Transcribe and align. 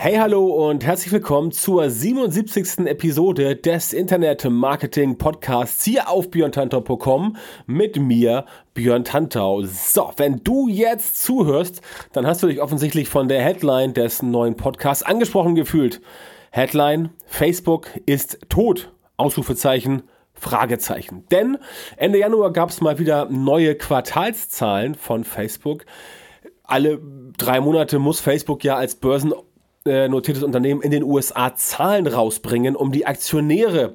Hey, 0.00 0.14
hallo 0.14 0.46
und 0.46 0.86
herzlich 0.86 1.12
willkommen 1.12 1.50
zur 1.50 1.90
77. 1.90 2.86
Episode 2.86 3.56
des 3.56 3.92
Internet 3.92 4.48
Marketing 4.48 5.18
Podcasts 5.18 5.82
hier 5.84 6.08
auf 6.08 6.30
björntantau.com 6.30 7.36
mit 7.66 7.96
mir, 7.96 8.44
Björn 8.74 9.02
Tantau. 9.02 9.64
So, 9.64 10.12
wenn 10.16 10.44
du 10.44 10.68
jetzt 10.68 11.20
zuhörst, 11.20 11.82
dann 12.12 12.28
hast 12.28 12.44
du 12.44 12.46
dich 12.46 12.62
offensichtlich 12.62 13.08
von 13.08 13.26
der 13.26 13.42
Headline 13.42 13.92
des 13.92 14.22
neuen 14.22 14.54
Podcasts 14.56 15.02
angesprochen 15.02 15.56
gefühlt. 15.56 16.00
Headline, 16.52 17.10
Facebook 17.26 17.88
ist 18.06 18.38
tot. 18.48 18.92
Ausrufezeichen, 19.16 20.04
Fragezeichen. 20.32 21.24
Denn 21.32 21.58
Ende 21.96 22.20
Januar 22.20 22.52
gab 22.52 22.70
es 22.70 22.80
mal 22.80 23.00
wieder 23.00 23.28
neue 23.30 23.74
Quartalszahlen 23.74 24.94
von 24.94 25.24
Facebook. 25.24 25.86
Alle 26.62 27.00
drei 27.36 27.60
Monate 27.60 27.98
muss 27.98 28.20
Facebook 28.20 28.62
ja 28.62 28.76
als 28.76 28.94
Börsen 28.94 29.32
äh, 29.88 30.08
notiertes 30.08 30.42
Unternehmen 30.42 30.82
in 30.82 30.90
den 30.90 31.02
USA 31.02 31.54
Zahlen 31.54 32.06
rausbringen, 32.06 32.76
um 32.76 32.92
die 32.92 33.06
Aktionäre 33.06 33.94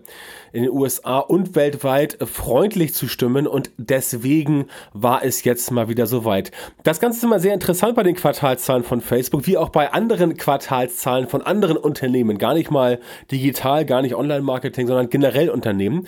in 0.54 0.64
den 0.64 0.72
USA 0.72 1.20
und 1.20 1.56
weltweit 1.56 2.18
freundlich 2.22 2.94
zu 2.94 3.08
stimmen 3.08 3.48
und 3.48 3.72
deswegen 3.78 4.66
war 4.94 5.26
es 5.26 5.44
jetzt 5.44 5.72
mal 5.72 5.90
wieder 5.90 6.06
soweit. 6.06 6.52
Das 6.84 7.00
Ganze 7.00 7.18
ist 7.18 7.24
immer 7.24 7.40
sehr 7.40 7.56
interessant 7.56 7.96
bei 7.96 8.04
den 8.04 8.16
Quartalszahlen 8.16 8.84
von 8.84 9.02
Facebook, 9.02 9.48
wie 9.48 9.58
auch 9.58 9.70
bei 9.70 9.92
anderen 9.92 10.38
Quartalszahlen 10.38 11.28
von 11.28 11.42
anderen 11.42 11.76
Unternehmen, 11.76 12.38
gar 12.38 12.54
nicht 12.54 12.70
mal 12.70 13.00
digital, 13.32 13.86
gar 13.86 14.04
nicht 14.04 14.16
Online-Marketing, 14.16 14.88
sondern 14.88 15.10
generell 15.10 15.50
Unternehmen. 15.50 16.08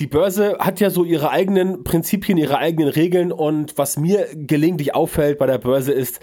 Die 0.00 0.06
Börse 0.08 0.56
hat 0.58 0.80
ja 0.80 0.90
so 0.90 1.04
ihre 1.04 1.30
eigenen 1.30 1.84
Prinzipien, 1.84 2.36
ihre 2.36 2.58
eigenen 2.58 2.88
Regeln 2.88 3.30
und 3.30 3.78
was 3.78 3.96
mir 3.96 4.26
gelegentlich 4.34 4.94
auffällt 4.94 5.38
bei 5.38 5.46
der 5.46 5.58
Börse 5.58 5.92
ist, 5.92 6.20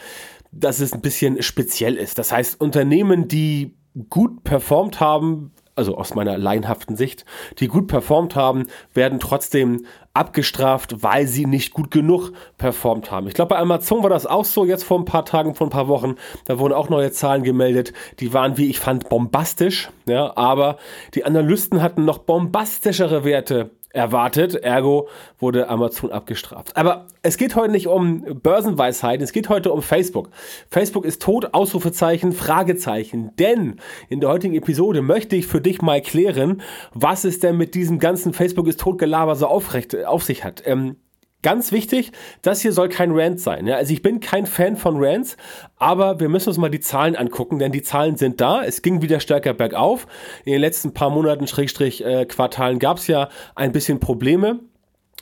dass 0.51 0.79
es 0.79 0.93
ein 0.93 1.01
bisschen 1.01 1.41
speziell 1.41 1.95
ist. 1.95 2.17
Das 2.17 2.31
heißt, 2.31 2.59
Unternehmen, 2.59 3.27
die 3.27 3.73
gut 4.09 4.43
performt 4.43 4.99
haben, 4.99 5.51
also 5.75 5.97
aus 5.97 6.13
meiner 6.13 6.37
laienhaften 6.37 6.95
Sicht, 6.95 7.25
die 7.59 7.67
gut 7.67 7.87
performt 7.87 8.35
haben, 8.35 8.67
werden 8.93 9.19
trotzdem 9.19 9.85
abgestraft, 10.13 11.01
weil 11.01 11.27
sie 11.27 11.45
nicht 11.45 11.73
gut 11.73 11.91
genug 11.91 12.31
performt 12.57 13.11
haben. 13.11 13.27
Ich 13.27 13.33
glaube, 13.33 13.55
bei 13.55 13.59
Amazon 13.59 14.03
war 14.03 14.09
das 14.09 14.25
auch 14.25 14.45
so, 14.45 14.65
jetzt 14.65 14.83
vor 14.83 14.99
ein 14.99 15.05
paar 15.05 15.25
Tagen, 15.25 15.55
vor 15.55 15.67
ein 15.67 15.71
paar 15.71 15.87
Wochen, 15.87 16.15
da 16.45 16.59
wurden 16.59 16.73
auch 16.73 16.89
neue 16.89 17.11
Zahlen 17.11 17.43
gemeldet, 17.43 17.93
die 18.19 18.33
waren, 18.33 18.57
wie 18.57 18.69
ich 18.69 18.79
fand, 18.79 19.09
bombastisch, 19.09 19.89
ja, 20.05 20.35
aber 20.35 20.77
die 21.15 21.23
Analysten 21.23 21.81
hatten 21.81 22.03
noch 22.03 22.19
bombastischere 22.19 23.23
Werte 23.23 23.71
erwartet. 23.93 24.55
Ergo 24.55 25.07
wurde 25.39 25.69
Amazon 25.69 26.11
abgestraft. 26.11 26.75
Aber 26.77 27.07
es 27.21 27.37
geht 27.37 27.55
heute 27.55 27.71
nicht 27.71 27.87
um 27.87 28.23
Börsenweisheiten, 28.41 29.23
es 29.23 29.31
geht 29.31 29.49
heute 29.49 29.71
um 29.71 29.81
Facebook. 29.81 30.29
Facebook 30.69 31.05
ist 31.05 31.21
tot, 31.21 31.53
Ausrufezeichen, 31.53 32.31
Fragezeichen. 32.31 33.35
Denn 33.37 33.77
in 34.09 34.19
der 34.19 34.29
heutigen 34.29 34.55
Episode 34.55 35.01
möchte 35.01 35.35
ich 35.35 35.47
für 35.47 35.61
dich 35.61 35.81
mal 35.81 36.01
klären, 36.01 36.61
was 36.93 37.23
es 37.23 37.39
denn 37.39 37.57
mit 37.57 37.75
diesem 37.75 37.99
ganzen 37.99 38.33
Facebook 38.33 38.67
ist 38.67 38.79
tot 38.79 38.97
Gelaber 38.97 39.35
so 39.35 39.47
aufrecht, 39.47 40.05
auf 40.05 40.23
sich 40.23 40.43
hat. 40.43 40.63
Ähm, 40.65 40.97
Ganz 41.43 41.71
wichtig, 41.71 42.11
das 42.43 42.61
hier 42.61 42.71
soll 42.71 42.89
kein 42.89 43.11
Rant 43.13 43.39
sein. 43.39 43.65
Ja? 43.65 43.77
Also 43.77 43.93
ich 43.93 44.03
bin 44.03 44.19
kein 44.19 44.45
Fan 44.45 44.77
von 44.77 45.03
Rants, 45.03 45.37
aber 45.77 46.19
wir 46.19 46.29
müssen 46.29 46.49
uns 46.49 46.57
mal 46.59 46.69
die 46.69 46.79
Zahlen 46.79 47.15
angucken, 47.15 47.57
denn 47.57 47.71
die 47.71 47.81
Zahlen 47.81 48.15
sind 48.15 48.39
da. 48.41 48.63
Es 48.63 48.83
ging 48.83 49.01
wieder 49.01 49.19
stärker 49.19 49.53
bergauf. 49.53 50.05
In 50.45 50.51
den 50.51 50.61
letzten 50.61 50.93
paar 50.93 51.09
Monaten, 51.09 51.47
Schrägstrich, 51.47 52.05
äh, 52.05 52.25
Quartalen 52.25 52.77
gab 52.77 52.97
es 52.97 53.07
ja 53.07 53.29
ein 53.55 53.71
bisschen 53.71 53.99
Probleme 53.99 54.59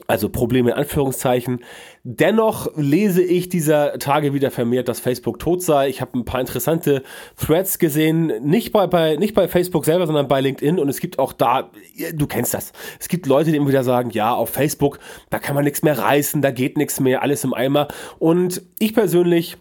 also 0.07 0.29
Probleme 0.29 0.71
in 0.71 0.75
Anführungszeichen. 0.75 1.63
Dennoch 2.03 2.69
lese 2.75 3.21
ich 3.21 3.49
dieser 3.49 3.99
Tage 3.99 4.33
wieder 4.33 4.51
vermehrt, 4.51 4.87
dass 4.87 4.99
Facebook 4.99 5.39
tot 5.39 5.61
sei. 5.61 5.89
Ich 5.89 6.01
habe 6.01 6.17
ein 6.17 6.25
paar 6.25 6.39
interessante 6.39 7.03
Threads 7.37 7.77
gesehen, 7.77 8.31
nicht 8.41 8.71
bei, 8.71 8.87
bei, 8.87 9.15
nicht 9.17 9.33
bei 9.33 9.47
Facebook 9.47 9.85
selber, 9.85 10.07
sondern 10.07 10.27
bei 10.27 10.41
LinkedIn. 10.41 10.79
Und 10.79 10.89
es 10.89 10.99
gibt 10.99 11.19
auch 11.19 11.33
da, 11.33 11.69
du 12.13 12.27
kennst 12.27 12.53
das, 12.53 12.71
es 12.99 13.07
gibt 13.07 13.25
Leute, 13.27 13.51
die 13.51 13.57
immer 13.57 13.69
wieder 13.69 13.83
sagen, 13.83 14.09
ja, 14.11 14.33
auf 14.33 14.49
Facebook, 14.49 14.99
da 15.29 15.39
kann 15.39 15.55
man 15.55 15.63
nichts 15.63 15.83
mehr 15.83 15.97
reißen, 15.97 16.41
da 16.41 16.51
geht 16.51 16.77
nichts 16.77 16.99
mehr, 16.99 17.21
alles 17.21 17.43
im 17.43 17.53
Eimer. 17.53 17.87
Und 18.17 18.61
ich 18.79 18.93
persönlich 18.93 19.57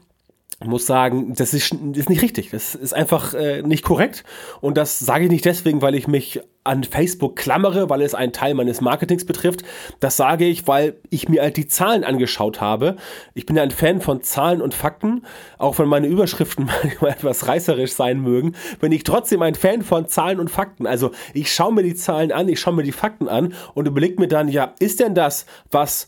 muss 0.64 0.86
sagen, 0.86 1.34
das 1.34 1.54
ist, 1.54 1.72
ist 1.94 2.08
nicht 2.08 2.22
richtig. 2.22 2.50
Das 2.50 2.74
ist 2.74 2.92
einfach 2.92 3.34
äh, 3.34 3.62
nicht 3.62 3.84
korrekt. 3.84 4.24
Und 4.60 4.76
das 4.76 4.98
sage 4.98 5.24
ich 5.24 5.30
nicht 5.30 5.44
deswegen, 5.44 5.82
weil 5.82 5.94
ich 5.94 6.08
mich 6.08 6.40
an 6.68 6.84
Facebook 6.84 7.36
klammere, 7.36 7.90
weil 7.90 8.02
es 8.02 8.14
einen 8.14 8.32
Teil 8.32 8.54
meines 8.54 8.80
Marketings 8.80 9.24
betrifft. 9.24 9.62
Das 10.00 10.16
sage 10.16 10.44
ich, 10.44 10.68
weil 10.68 10.96
ich 11.10 11.28
mir 11.28 11.42
halt 11.42 11.56
die 11.56 11.66
Zahlen 11.66 12.04
angeschaut 12.04 12.60
habe. 12.60 12.96
Ich 13.34 13.46
bin 13.46 13.56
ja 13.56 13.62
ein 13.62 13.70
Fan 13.70 14.00
von 14.00 14.22
Zahlen 14.22 14.60
und 14.60 14.74
Fakten, 14.74 15.24
auch 15.58 15.78
wenn 15.78 15.88
meine 15.88 16.06
Überschriften 16.06 16.66
manchmal 16.82 17.12
etwas 17.12 17.48
reißerisch 17.48 17.92
sein 17.92 18.20
mögen, 18.20 18.54
bin 18.80 18.92
ich 18.92 19.02
trotzdem 19.02 19.42
ein 19.42 19.54
Fan 19.54 19.82
von 19.82 20.06
Zahlen 20.06 20.38
und 20.38 20.50
Fakten. 20.50 20.86
Also 20.86 21.10
ich 21.34 21.52
schaue 21.52 21.72
mir 21.72 21.82
die 21.82 21.94
Zahlen 21.94 22.30
an, 22.30 22.48
ich 22.48 22.60
schaue 22.60 22.74
mir 22.74 22.82
die 22.82 22.92
Fakten 22.92 23.28
an 23.28 23.54
und 23.74 23.88
überlege 23.88 24.20
mir 24.20 24.28
dann, 24.28 24.48
ja, 24.48 24.74
ist 24.78 25.00
denn 25.00 25.14
das, 25.14 25.46
was 25.70 26.06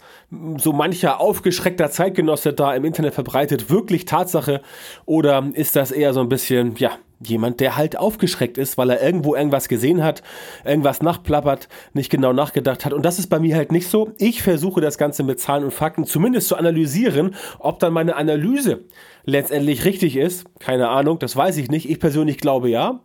so 0.59 0.73
mancher 0.73 1.21
aufgeschreckter 1.21 1.91
Zeitgenosse 1.91 2.53
da 2.53 2.75
im 2.75 2.85
Internet 2.85 3.15
verbreitet, 3.15 3.71
wirklich 3.71 4.05
Tatsache 4.05 4.61
oder 5.07 5.51
ist 5.55 5.75
das 5.75 5.91
eher 5.91 6.13
so 6.13 6.21
ein 6.21 6.29
bisschen, 6.29 6.77
ja, 6.77 6.93
jemand, 7.21 7.61
der 7.61 7.77
halt 7.77 7.97
aufgeschreckt 7.97 8.59
ist, 8.59 8.79
weil 8.79 8.91
er 8.91 9.03
irgendwo 9.03 9.35
irgendwas 9.35 9.69
gesehen 9.69 10.03
hat, 10.03 10.23
irgendwas 10.65 11.03
nachplappert, 11.03 11.69
nicht 11.93 12.11
genau 12.11 12.33
nachgedacht 12.33 12.85
hat. 12.85 12.93
Und 12.93 13.05
das 13.05 13.19
ist 13.19 13.29
bei 13.29 13.39
mir 13.39 13.57
halt 13.57 13.73
nicht 13.73 13.89
so. 13.89 14.13
Ich 14.19 14.43
versuche 14.43 14.81
das 14.81 14.99
Ganze 14.99 15.23
mit 15.23 15.39
Zahlen 15.39 15.65
und 15.65 15.73
Fakten 15.73 16.05
zumindest 16.05 16.49
zu 16.49 16.57
analysieren, 16.57 17.35
ob 17.59 17.79
dann 17.79 17.93
meine 17.93 18.17
Analyse 18.17 18.85
letztendlich 19.25 19.85
richtig 19.85 20.17
ist. 20.17 20.47
Keine 20.59 20.89
Ahnung, 20.89 21.19
das 21.19 21.37
weiß 21.37 21.57
ich 21.57 21.71
nicht. 21.71 21.89
Ich 21.89 22.01
persönlich 22.01 22.39
glaube 22.39 22.69
ja, 22.69 23.01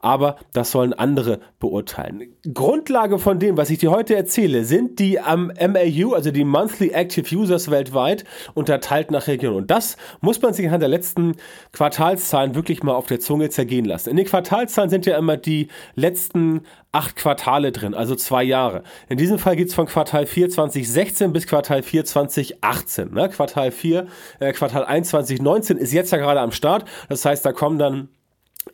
aber 0.00 0.36
das 0.52 0.70
sollen 0.70 0.92
andere 0.92 1.40
beurteilen. 1.58 2.34
Grundlage 2.52 3.18
von 3.18 3.38
dem, 3.38 3.56
was 3.56 3.70
ich 3.70 3.78
dir 3.78 3.90
heute 3.90 4.14
erzähle, 4.14 4.64
sind 4.64 4.98
die 4.98 5.20
am 5.20 5.52
MAU, 5.60 6.14
also 6.14 6.30
die 6.30 6.44
Monthly 6.44 6.90
Active 6.90 7.34
Users 7.34 7.70
weltweit, 7.70 8.24
unterteilt 8.54 9.10
nach 9.10 9.26
Region. 9.26 9.54
Und 9.54 9.70
das 9.70 9.96
muss 10.20 10.40
man 10.42 10.54
sich 10.54 10.66
anhand 10.66 10.82
der 10.82 10.88
letzten 10.88 11.36
Quartalszahlen 11.72 12.54
wirklich 12.54 12.82
mal 12.82 12.94
auf 12.94 13.06
der 13.06 13.20
Zunge 13.20 13.50
zergehen 13.50 13.84
lassen. 13.84 14.10
In 14.10 14.16
den 14.16 14.26
Quartalszahlen 14.26 14.90
sind 14.90 15.06
ja 15.06 15.16
immer 15.18 15.36
die 15.36 15.68
letzten 15.94 16.62
acht 16.96 17.16
Quartale 17.16 17.72
drin, 17.72 17.94
also 17.94 18.14
zwei 18.14 18.42
Jahre. 18.42 18.82
In 19.08 19.18
diesem 19.18 19.38
Fall 19.38 19.54
geht 19.54 19.68
es 19.68 19.74
von 19.74 19.86
Quartal 19.86 20.24
4 20.24 20.48
2016 20.48 21.32
bis 21.32 21.46
Quartal 21.46 21.82
4 21.82 22.04
2018. 22.06 23.12
Ne? 23.12 23.28
Quartal 23.28 23.70
4, 23.70 24.06
äh, 24.40 24.52
Quartal 24.52 24.84
1 24.84 25.10
2019 25.10 25.55
ist 25.56 25.92
jetzt 25.92 26.12
ja 26.12 26.18
gerade 26.18 26.40
am 26.40 26.52
Start. 26.52 26.84
Das 27.08 27.24
heißt, 27.24 27.44
da 27.44 27.52
kommen 27.52 27.78
dann 27.78 28.08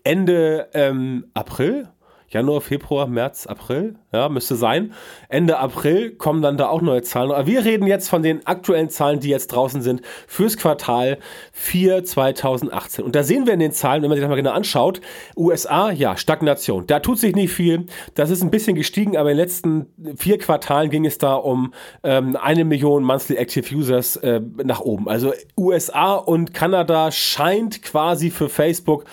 Ende 0.05 0.69
ähm, 0.75 1.27
April, 1.35 1.89
Januar, 2.33 2.63
Februar, 2.63 3.07
März, 3.07 3.47
April, 3.47 3.97
ja, 4.11 4.31
müsste 4.31 4.57
sein. 4.57 4.95
Ende 5.29 5.59
April 5.59 6.13
kommen 6.13 6.41
dann 6.41 6.57
da 6.57 6.69
auch 6.69 6.81
neue 6.81 7.03
Zahlen. 7.03 7.31
Aber 7.31 7.47
wir 7.47 7.65
reden 7.65 7.87
jetzt 7.87 8.09
von 8.09 8.23
den 8.23 8.47
aktuellen 8.47 8.89
Zahlen, 8.89 9.21
die 9.21 9.29
jetzt 9.29 9.49
draußen 9.49 9.83
sind 9.83 10.01
fürs 10.27 10.57
Quartal 10.57 11.19
4 11.53 12.05
2018. 12.05 13.05
Und 13.05 13.15
da 13.15 13.23
sehen 13.23 13.47
wir 13.47 13.53
in 13.53 13.61
den 13.61 13.73
Zahlen, 13.73 14.03
wenn 14.03 14.09
man 14.09 14.17
sich 14.17 14.23
das 14.23 14.31
mal 14.31 14.37
genau 14.37 14.53
anschaut, 14.53 15.03
USA, 15.37 15.91
ja, 15.91 16.17
Stagnation. 16.17 16.87
Da 16.87 17.01
tut 17.01 17.19
sich 17.19 17.35
nicht 17.35 17.53
viel. 17.53 17.85
Das 18.15 18.31
ist 18.31 18.43
ein 18.43 18.51
bisschen 18.51 18.77
gestiegen, 18.77 19.17
aber 19.19 19.31
in 19.31 19.37
den 19.37 19.45
letzten 19.45 19.87
vier 20.17 20.39
Quartalen 20.39 20.91
ging 20.91 21.05
es 21.05 21.19
da 21.19 21.35
um 21.35 21.75
ähm, 22.03 22.37
eine 22.37 22.65
Million 22.65 23.05
Monthly 23.05 23.37
Active 23.37 23.75
Users 23.75 24.17
äh, 24.17 24.41
nach 24.65 24.81
oben. 24.81 25.07
Also 25.07 25.35
USA 25.59 26.15
und 26.15 26.55
Kanada 26.55 27.11
scheint 27.11 27.83
quasi 27.83 28.31
für 28.31 28.49
Facebook 28.49 29.05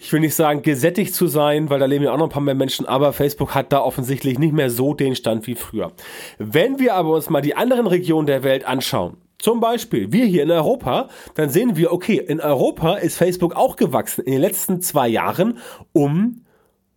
ich 0.00 0.12
will 0.12 0.20
nicht 0.20 0.34
sagen, 0.34 0.62
gesättigt 0.62 1.14
zu 1.14 1.26
sein, 1.26 1.70
weil 1.70 1.80
da 1.80 1.86
leben 1.86 2.04
ja 2.04 2.12
auch 2.12 2.18
noch 2.18 2.26
ein 2.26 2.30
paar 2.30 2.42
mehr 2.42 2.54
Menschen, 2.54 2.86
aber 2.86 3.12
Facebook 3.12 3.54
hat 3.54 3.72
da 3.72 3.80
offensichtlich 3.80 4.38
nicht 4.38 4.52
mehr 4.52 4.70
so 4.70 4.94
den 4.94 5.14
Stand 5.14 5.46
wie 5.46 5.54
früher. 5.54 5.92
Wenn 6.38 6.78
wir 6.78 6.94
aber 6.94 7.14
uns 7.14 7.30
mal 7.30 7.40
die 7.40 7.56
anderen 7.56 7.86
Regionen 7.86 8.26
der 8.26 8.42
Welt 8.42 8.64
anschauen, 8.64 9.16
zum 9.38 9.60
Beispiel 9.60 10.12
wir 10.12 10.24
hier 10.24 10.42
in 10.42 10.50
Europa, 10.50 11.08
dann 11.34 11.48
sehen 11.48 11.76
wir, 11.76 11.92
okay, 11.92 12.16
in 12.16 12.40
Europa 12.40 12.96
ist 12.96 13.16
Facebook 13.16 13.54
auch 13.54 13.76
gewachsen 13.76 14.24
in 14.24 14.32
den 14.32 14.40
letzten 14.40 14.80
zwei 14.80 15.08
Jahren 15.08 15.58
um 15.92 16.42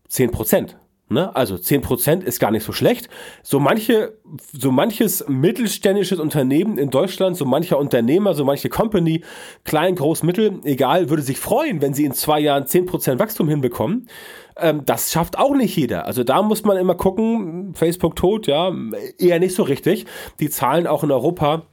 10 0.08 0.32
Prozent. 0.32 0.78
Ne? 1.12 1.36
Also 1.36 1.56
10% 1.56 2.24
ist 2.24 2.40
gar 2.40 2.52
nicht 2.52 2.64
so 2.64 2.72
schlecht. 2.72 3.10
So, 3.44 3.60
manche, 3.60 4.18
so 4.54 4.72
manches 4.72 5.26
mittelständisches 5.28 6.20
Unternehmen 6.20 6.78
in 6.78 6.90
Deutschland, 6.90 7.36
so 7.36 7.46
mancher 7.46 7.78
Unternehmer, 7.78 8.34
so 8.34 8.46
manche 8.46 8.70
Company, 8.70 9.22
klein, 9.66 9.96
groß, 9.96 10.24
mittel, 10.24 10.62
egal, 10.64 11.10
würde 11.10 11.22
sich 11.22 11.38
freuen, 11.38 11.82
wenn 11.82 11.94
sie 11.94 12.06
in 12.06 12.14
zwei 12.14 12.40
Jahren 12.40 12.64
10% 12.64 13.20
Wachstum 13.20 13.50
hinbekommen. 13.50 14.08
Ähm, 14.56 14.84
das 14.86 15.12
schafft 15.12 15.38
auch 15.38 15.54
nicht 15.54 15.76
jeder. 15.76 16.06
Also 16.06 16.24
da 16.24 16.42
muss 16.42 16.64
man 16.64 16.78
immer 16.78 16.96
gucken, 16.96 17.74
Facebook 17.74 18.16
tot, 18.16 18.48
ja, 18.48 18.74
eher 19.18 19.40
nicht 19.40 19.56
so 19.56 19.64
richtig. 19.64 20.06
Die 20.40 20.50
Zahlen 20.50 20.88
auch 20.88 21.04
in 21.04 21.12
Europa 21.12 21.64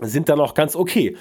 sind 0.00 0.28
dann 0.28 0.40
auch 0.40 0.54
ganz 0.54 0.76
okay. 0.76 1.16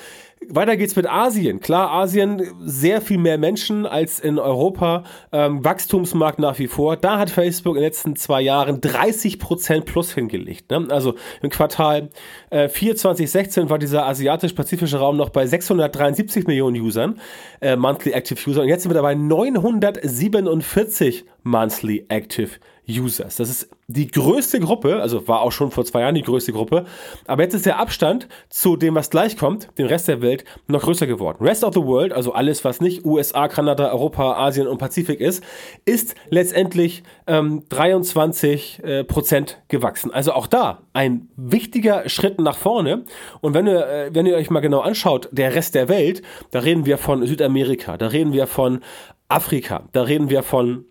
Weiter 0.48 0.78
geht's 0.78 0.96
mit 0.96 1.10
Asien. 1.10 1.60
Klar, 1.60 1.92
Asien 1.92 2.42
sehr 2.60 3.02
viel 3.02 3.18
mehr 3.18 3.38
Menschen 3.38 3.86
als 3.86 4.20
in 4.20 4.38
Europa. 4.38 5.04
Ähm, 5.32 5.66
Wachstumsmarkt 5.66 6.40
nach 6.40 6.60
wie 6.60 6.68
vor. 6.68 6.98
Da 6.98 7.18
hat 7.18 7.30
Facebook 7.30 7.76
in 7.76 7.82
den 7.82 7.88
letzten 7.88 8.16
zwei 8.16 8.42
Jahren 8.42 8.80
30% 8.80 9.82
plus 9.82 10.14
hingelegt. 10.14 10.70
Ne? 10.70 10.88
Also 10.90 11.16
im 11.42 11.50
Quartal 11.50 12.10
äh, 12.52 12.70
4 12.70 12.96
2016 12.96 13.70
war 13.70 13.80
dieser 13.80 14.06
asiatisch-pazifische 14.06 14.98
Raum 14.98 15.18
noch 15.18 15.30
bei 15.30 15.48
673 15.48 16.48
Millionen 16.48 16.80
Usern, 16.80 17.20
äh, 17.62 17.76
Monthly 17.76 18.12
Active 18.12 18.40
User. 18.48 18.62
Und 18.62 18.68
jetzt 18.68 18.84
sind 18.84 18.92
wir 18.92 18.96
dabei 18.96 19.16
947 19.16 21.26
Monthly 21.44 22.06
Active 22.10 22.50
User. 22.50 22.75
Users. 22.88 23.38
Das 23.38 23.50
ist 23.50 23.70
die 23.88 24.08
größte 24.08 24.60
Gruppe, 24.60 25.02
also 25.02 25.28
war 25.28 25.42
auch 25.42 25.52
schon 25.52 25.72
vor 25.72 25.86
zwei 25.86 26.02
Jahren 26.02 26.16
die 26.16 26.22
größte 26.22 26.52
Gruppe, 26.52 26.86
aber 27.28 27.44
jetzt 27.44 27.54
ist 27.54 27.66
der 27.66 27.80
Abstand 27.80 28.28
zu 28.50 28.78
dem, 28.78 28.96
was 28.96 29.10
gleich 29.10 29.38
kommt, 29.38 29.70
dem 29.78 29.88
Rest 29.88 30.08
der 30.08 30.22
Welt, 30.22 30.46
noch 30.68 30.82
größer 30.82 31.08
geworden. 31.08 31.44
Rest 31.44 31.64
of 31.64 31.74
the 31.74 31.82
World, 31.82 32.14
also 32.14 32.34
alles, 32.34 32.64
was 32.64 32.82
nicht 32.82 33.06
USA, 33.06 33.48
Kanada, 33.48 33.92
Europa, 33.92 34.34
Asien 34.34 34.68
und 34.68 34.78
Pazifik 34.78 35.20
ist, 35.20 35.44
ist 35.86 36.16
letztendlich 36.30 37.04
ähm, 37.28 37.64
23 37.70 38.84
äh, 38.84 39.04
Prozent 39.04 39.62
gewachsen. 39.68 40.12
Also 40.12 40.34
auch 40.34 40.48
da 40.48 40.82
ein 40.94 41.30
wichtiger 41.36 42.08
Schritt 42.10 42.40
nach 42.40 42.58
vorne. 42.58 43.04
Und 43.42 43.54
wenn 43.54 43.68
ihr, 43.68 43.88
äh, 43.88 44.10
wenn 44.14 44.26
ihr 44.26 44.36
euch 44.36 44.50
mal 44.50 44.62
genau 44.62 44.80
anschaut, 44.80 45.30
der 45.32 45.54
Rest 45.54 45.76
der 45.76 45.90
Welt, 45.90 46.22
da 46.52 46.60
reden 46.60 46.86
wir 46.86 46.98
von 46.98 47.26
Südamerika, 47.26 47.98
da 47.98 48.08
reden 48.08 48.34
wir 48.34 48.48
von 48.48 48.82
Afrika, 49.28 49.84
da 49.92 50.04
reden 50.04 50.30
wir 50.30 50.44
von 50.44 50.86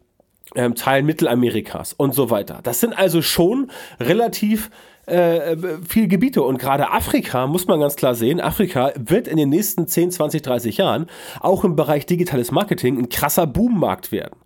ähm, 0.54 0.74
Teilen 0.74 1.06
Mittelamerikas 1.06 1.92
und 1.92 2.14
so 2.14 2.30
weiter. 2.30 2.60
Das 2.62 2.80
sind 2.80 2.96
also 2.96 3.22
schon 3.22 3.70
relativ 4.00 4.70
äh, 5.06 5.56
viele 5.86 6.08
Gebiete. 6.08 6.42
Und 6.42 6.58
gerade 6.58 6.90
Afrika, 6.90 7.46
muss 7.46 7.66
man 7.66 7.80
ganz 7.80 7.96
klar 7.96 8.14
sehen, 8.14 8.40
Afrika 8.40 8.92
wird 8.96 9.28
in 9.28 9.36
den 9.36 9.48
nächsten 9.48 9.86
10, 9.86 10.10
20, 10.12 10.42
30 10.42 10.76
Jahren 10.76 11.06
auch 11.40 11.64
im 11.64 11.76
Bereich 11.76 12.06
digitales 12.06 12.50
Marketing 12.50 12.98
ein 12.98 13.08
krasser 13.08 13.46
Boommarkt 13.46 14.12
werden. 14.12 14.36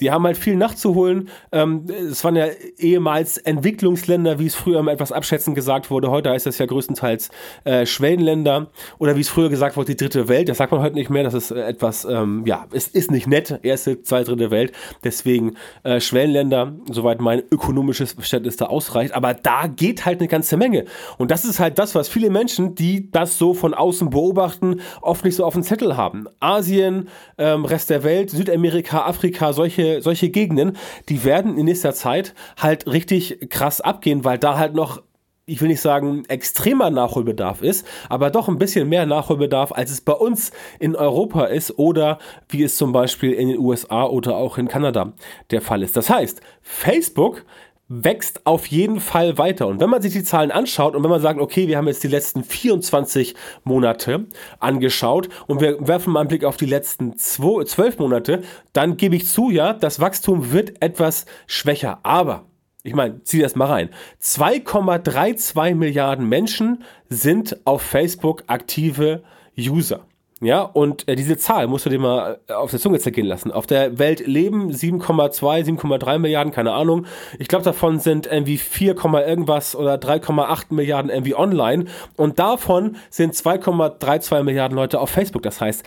Die 0.00 0.10
haben 0.10 0.24
halt 0.24 0.36
viel 0.36 0.56
nachzuholen. 0.56 1.28
Ähm, 1.52 1.86
es 2.10 2.24
waren 2.24 2.36
ja 2.36 2.46
ehemals 2.78 3.38
Entwicklungsländer, 3.38 4.38
wie 4.38 4.46
es 4.46 4.54
früher 4.54 4.82
mal 4.82 4.92
etwas 4.92 5.12
abschätzend 5.12 5.54
gesagt 5.54 5.90
wurde. 5.90 6.10
Heute 6.10 6.30
heißt 6.30 6.46
das 6.46 6.58
ja 6.58 6.66
größtenteils 6.66 7.30
äh, 7.64 7.86
Schwellenländer 7.86 8.68
oder 8.98 9.16
wie 9.16 9.20
es 9.20 9.28
früher 9.28 9.48
gesagt 9.48 9.76
wurde, 9.76 9.94
die 9.94 9.96
dritte 9.96 10.28
Welt. 10.28 10.48
Das 10.48 10.58
sagt 10.58 10.72
man 10.72 10.80
heute 10.80 10.94
nicht 10.94 11.10
mehr. 11.10 11.24
Das 11.24 11.34
ist 11.34 11.50
äh, 11.50 11.66
etwas, 11.66 12.04
ähm, 12.04 12.44
ja, 12.46 12.66
es 12.72 12.88
ist 12.88 13.10
nicht 13.10 13.26
nett. 13.26 13.60
Erste, 13.62 14.02
zweite, 14.02 14.30
dritte 14.30 14.50
Welt. 14.50 14.72
Deswegen 15.04 15.56
äh, 15.82 16.00
Schwellenländer, 16.00 16.72
soweit 16.90 17.20
mein 17.20 17.42
ökonomisches 17.50 18.12
Verständnis 18.12 18.56
da 18.56 18.66
ausreicht. 18.66 19.14
Aber 19.14 19.34
da 19.34 19.66
geht 19.66 20.05
halt 20.06 20.20
eine 20.20 20.28
ganze 20.28 20.56
Menge. 20.56 20.84
Und 21.18 21.30
das 21.30 21.44
ist 21.44 21.60
halt 21.60 21.78
das, 21.78 21.94
was 21.94 22.08
viele 22.08 22.30
Menschen, 22.30 22.74
die 22.74 23.10
das 23.10 23.38
so 23.38 23.54
von 23.54 23.74
außen 23.74 24.10
beobachten, 24.10 24.80
oft 25.02 25.24
nicht 25.24 25.36
so 25.36 25.44
auf 25.44 25.54
dem 25.54 25.62
Zettel 25.62 25.96
haben. 25.96 26.26
Asien, 26.40 27.08
ähm, 27.38 27.64
Rest 27.64 27.90
der 27.90 28.04
Welt, 28.04 28.30
Südamerika, 28.30 29.04
Afrika, 29.04 29.52
solche, 29.52 30.00
solche 30.00 30.30
Gegenden, 30.30 30.76
die 31.08 31.24
werden 31.24 31.58
in 31.58 31.66
nächster 31.66 31.94
Zeit 31.94 32.34
halt 32.56 32.86
richtig 32.86 33.50
krass 33.50 33.80
abgehen, 33.80 34.24
weil 34.24 34.38
da 34.38 34.58
halt 34.58 34.74
noch 34.74 35.02
ich 35.46 35.60
will 35.60 35.68
nicht 35.68 35.80
sagen, 35.80 36.24
extremer 36.26 36.90
Nachholbedarf 36.90 37.62
ist, 37.62 37.86
aber 38.08 38.30
doch 38.30 38.48
ein 38.48 38.58
bisschen 38.58 38.88
mehr 38.88 39.06
Nachholbedarf, 39.06 39.70
als 39.70 39.92
es 39.92 40.00
bei 40.00 40.12
uns 40.12 40.50
in 40.80 40.96
Europa 40.96 41.44
ist 41.44 41.78
oder 41.78 42.18
wie 42.48 42.64
es 42.64 42.76
zum 42.76 42.92
Beispiel 42.92 43.32
in 43.32 43.48
den 43.48 43.58
USA 43.58 44.04
oder 44.06 44.36
auch 44.36 44.58
in 44.58 44.66
Kanada 44.66 45.12
der 45.52 45.62
Fall 45.62 45.84
ist. 45.84 45.96
Das 45.96 46.10
heißt, 46.10 46.40
Facebook 46.62 47.44
wächst 47.88 48.46
auf 48.46 48.66
jeden 48.66 49.00
Fall 49.00 49.38
weiter. 49.38 49.66
Und 49.66 49.80
wenn 49.80 49.90
man 49.90 50.02
sich 50.02 50.12
die 50.12 50.24
Zahlen 50.24 50.50
anschaut 50.50 50.96
und 50.96 51.02
wenn 51.02 51.10
man 51.10 51.20
sagt, 51.20 51.40
okay, 51.40 51.68
wir 51.68 51.76
haben 51.76 51.86
jetzt 51.86 52.02
die 52.02 52.08
letzten 52.08 52.42
24 52.42 53.34
Monate 53.64 54.26
angeschaut 54.58 55.28
und 55.46 55.60
wir 55.60 55.86
werfen 55.86 56.12
mal 56.12 56.20
einen 56.20 56.28
Blick 56.28 56.44
auf 56.44 56.56
die 56.56 56.66
letzten 56.66 57.16
12 57.16 57.98
Monate, 57.98 58.42
dann 58.72 58.96
gebe 58.96 59.14
ich 59.16 59.28
zu, 59.28 59.50
ja, 59.50 59.72
das 59.72 60.00
Wachstum 60.00 60.52
wird 60.52 60.82
etwas 60.82 61.26
schwächer. 61.46 62.00
Aber 62.02 62.46
ich 62.82 62.94
meine, 62.94 63.22
zieh 63.22 63.40
das 63.40 63.56
mal 63.56 63.66
rein. 63.66 63.90
2,32 64.22 65.74
Milliarden 65.74 66.28
Menschen 66.28 66.84
sind 67.08 67.56
auf 67.66 67.82
Facebook 67.82 68.44
aktive 68.46 69.22
User. 69.58 70.06
Ja, 70.42 70.60
und 70.62 71.08
äh, 71.08 71.16
diese 71.16 71.38
Zahl 71.38 71.66
musst 71.66 71.86
du 71.86 71.90
dir 71.90 71.98
mal 71.98 72.38
äh, 72.46 72.52
auf 72.52 72.70
der 72.70 72.78
Zunge 72.78 72.98
zergehen 72.98 73.26
lassen. 73.26 73.50
Auf 73.50 73.66
der 73.66 73.98
Welt 73.98 74.26
leben 74.26 74.70
7,2, 74.70 75.64
7,3 75.64 76.18
Milliarden, 76.18 76.52
keine 76.52 76.72
Ahnung. 76.72 77.06
Ich 77.38 77.48
glaube, 77.48 77.64
davon 77.64 78.00
sind 78.00 78.26
irgendwie 78.26 78.58
4, 78.58 78.96
irgendwas 79.26 79.74
oder 79.74 79.94
3,8 79.94 80.74
Milliarden 80.74 81.10
irgendwie 81.10 81.34
online. 81.34 81.86
Und 82.16 82.38
davon 82.38 82.96
sind 83.08 83.32
2,32 83.34 84.42
Milliarden 84.42 84.76
Leute 84.76 85.00
auf 85.00 85.08
Facebook. 85.08 85.42
Das 85.42 85.62
heißt, 85.62 85.84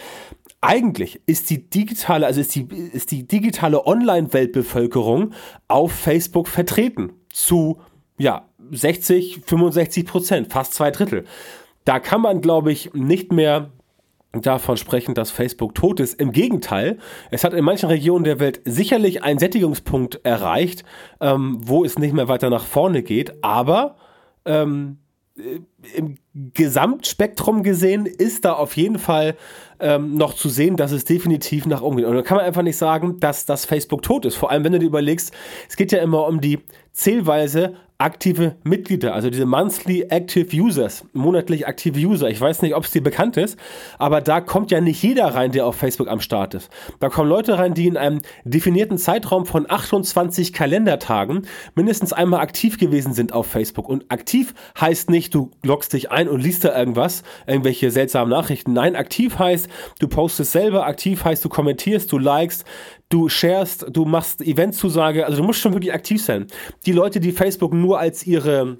eigentlich 0.62 1.22
ist 1.28 1.52
die 1.52 1.69
digitale, 1.69 2.25
also 2.25 2.42
ist 2.42 2.56
die, 2.56 2.68
ist 2.92 3.12
die 3.12 3.28
digitale 3.28 3.86
Online-Weltbevölkerung 3.86 5.34
auf 5.68 5.92
Facebook 5.92 6.48
vertreten. 6.48 7.13
Zu, 7.31 7.81
ja, 8.18 8.48
60, 8.72 9.42
65 9.45 10.06
Prozent, 10.07 10.52
fast 10.52 10.74
zwei 10.74 10.90
Drittel. 10.90 11.25
Da 11.86 12.00
kann 12.00 12.22
man, 12.22 12.42
glaube 12.42 12.72
ich, 12.72 12.94
nicht 12.94 13.31
mehr 13.31 13.69
davon 14.31 14.78
sprechen, 14.78 15.16
dass 15.16 15.31
Facebook 15.31 15.76
tot 15.76 16.00
ist. 16.00 16.20
Im 16.20 16.31
Gegenteil, 16.31 16.98
es 17.31 17.44
hat 17.44 17.54
in 17.54 17.66
manchen 17.66 17.90
Regionen 17.90 18.24
der 18.24 18.40
Welt 18.40 18.62
sicherlich 18.66 19.24
einen 19.24 19.40
Sättigungspunkt 19.40 20.22
erreicht, 20.24 20.84
ähm, 21.20 21.58
wo 21.62 21.84
es 21.84 21.98
nicht 21.98 22.14
mehr 22.14 22.28
weiter 22.28 22.50
nach 22.50 22.66
vorne 22.66 23.02
geht, 23.02 23.44
aber 23.44 23.96
ähm, 24.46 25.00
äh, 25.38 25.60
im 25.96 26.16
Gesamtspektrum 26.54 27.64
gesehen 27.64 28.06
ist 28.06 28.46
da 28.46 28.54
auf 28.54 28.78
jeden 28.78 29.00
Fall 29.00 29.36
ähm, 29.80 30.16
noch 30.16 30.34
zu 30.34 30.48
sehen, 30.48 30.78
dass 30.78 30.92
es 30.92 31.06
definitiv 31.06 31.66
nach 31.66 31.81
oben 31.81 31.98
geht. 31.98 32.06
Und 32.06 32.16
da 32.16 32.22
kann 32.22 32.38
man 32.38 32.46
einfach 32.46 32.62
nicht 32.62 32.78
sagen, 32.78 33.20
dass 33.20 33.46
das 33.46 33.66
Facebook 33.66 34.04
tot 34.04 34.26
ist. 34.26 34.36
Vor 34.36 34.52
allem, 34.52 34.64
wenn 34.64 34.74
du 34.74 34.80
dir 34.80 34.86
überlegst, 34.86 35.34
es 35.68 35.76
geht 35.76 35.92
ja 35.92 36.00
immer 36.00 36.28
um 36.28 36.40
die 36.40 36.60
Zählweise 36.92 37.76
aktive 38.00 38.56
Mitglieder, 38.63 39.13
also 39.13 39.30
diese 39.30 39.46
Monthly 39.46 40.04
Active 40.04 40.56
Users, 40.56 41.04
monatlich 41.12 41.68
aktive 41.68 42.00
User. 42.00 42.30
Ich 42.30 42.40
weiß 42.40 42.62
nicht, 42.62 42.74
ob 42.74 42.86
es 42.86 42.92
dir 42.92 43.04
bekannt 43.04 43.36
ist, 43.36 43.60
aber 43.98 44.22
da 44.22 44.40
kommt 44.40 44.72
ja 44.72 44.80
nicht 44.80 45.04
jeder 45.04 45.36
rein, 45.36 45.51
der 45.51 45.66
auf 45.66 45.75
Facebook 45.75 46.07
am 46.07 46.22
Start 46.22 46.54
ist. 46.54 46.69
Da 47.01 47.10
kommen 47.10 47.28
Leute 47.28 47.60
rein, 47.60 47.74
die 47.74 47.88
in 47.88 47.98
einem 47.98 48.22
definierten 48.46 48.98
Zeitraum 48.98 49.46
von 49.46 49.69
28 49.69 50.54
Kalendertagen 50.54 51.46
mindestens 51.75 52.13
einmal 52.13 52.40
aktiv 52.40 52.78
gewesen 52.78 53.13
sind 53.13 53.34
auf 53.34 53.48
Facebook. 53.48 53.90
Und 53.90 54.09
aktiv 54.09 54.54
heißt 54.80 55.09
nicht, 55.09 55.35
du 55.35 55.52
loggst 55.62 55.92
dich 55.92 56.09
ein 56.09 56.30
und 56.30 56.40
liest 56.40 56.64
da 56.64 56.78
irgendwas, 56.78 57.24
irgendwelche 57.47 57.92
seltsamen 57.92 58.30
Nachrichten. 58.30 58.71
Nein, 58.71 58.95
aktiv 58.95 59.38
heißt, 59.38 59.68
du 60.00 60.07
postest 60.07 60.54
selber, 60.54 60.85
aktiv 60.85 61.26
heißt, 61.26 61.44
du 61.44 61.50
kommentierst, 61.50 62.09
du 62.14 62.18
likest, 62.18 62.64
du 63.09 63.28
sharest, 63.28 63.87
du 63.89 64.06
machst 64.06 64.42
Eventzusage, 64.42 65.25
also 65.25 65.39
du 65.42 65.44
musst 65.44 65.59
schon 65.59 65.73
wirklich 65.73 65.94
aktiv 65.94 66.23
sein. 66.23 66.47
Die 66.85 66.92
Leute, 66.92 67.19
die 67.19 67.31
Facebook 67.31 67.73
nur 67.73 67.99
als 67.99 68.25
ihre 68.25 68.78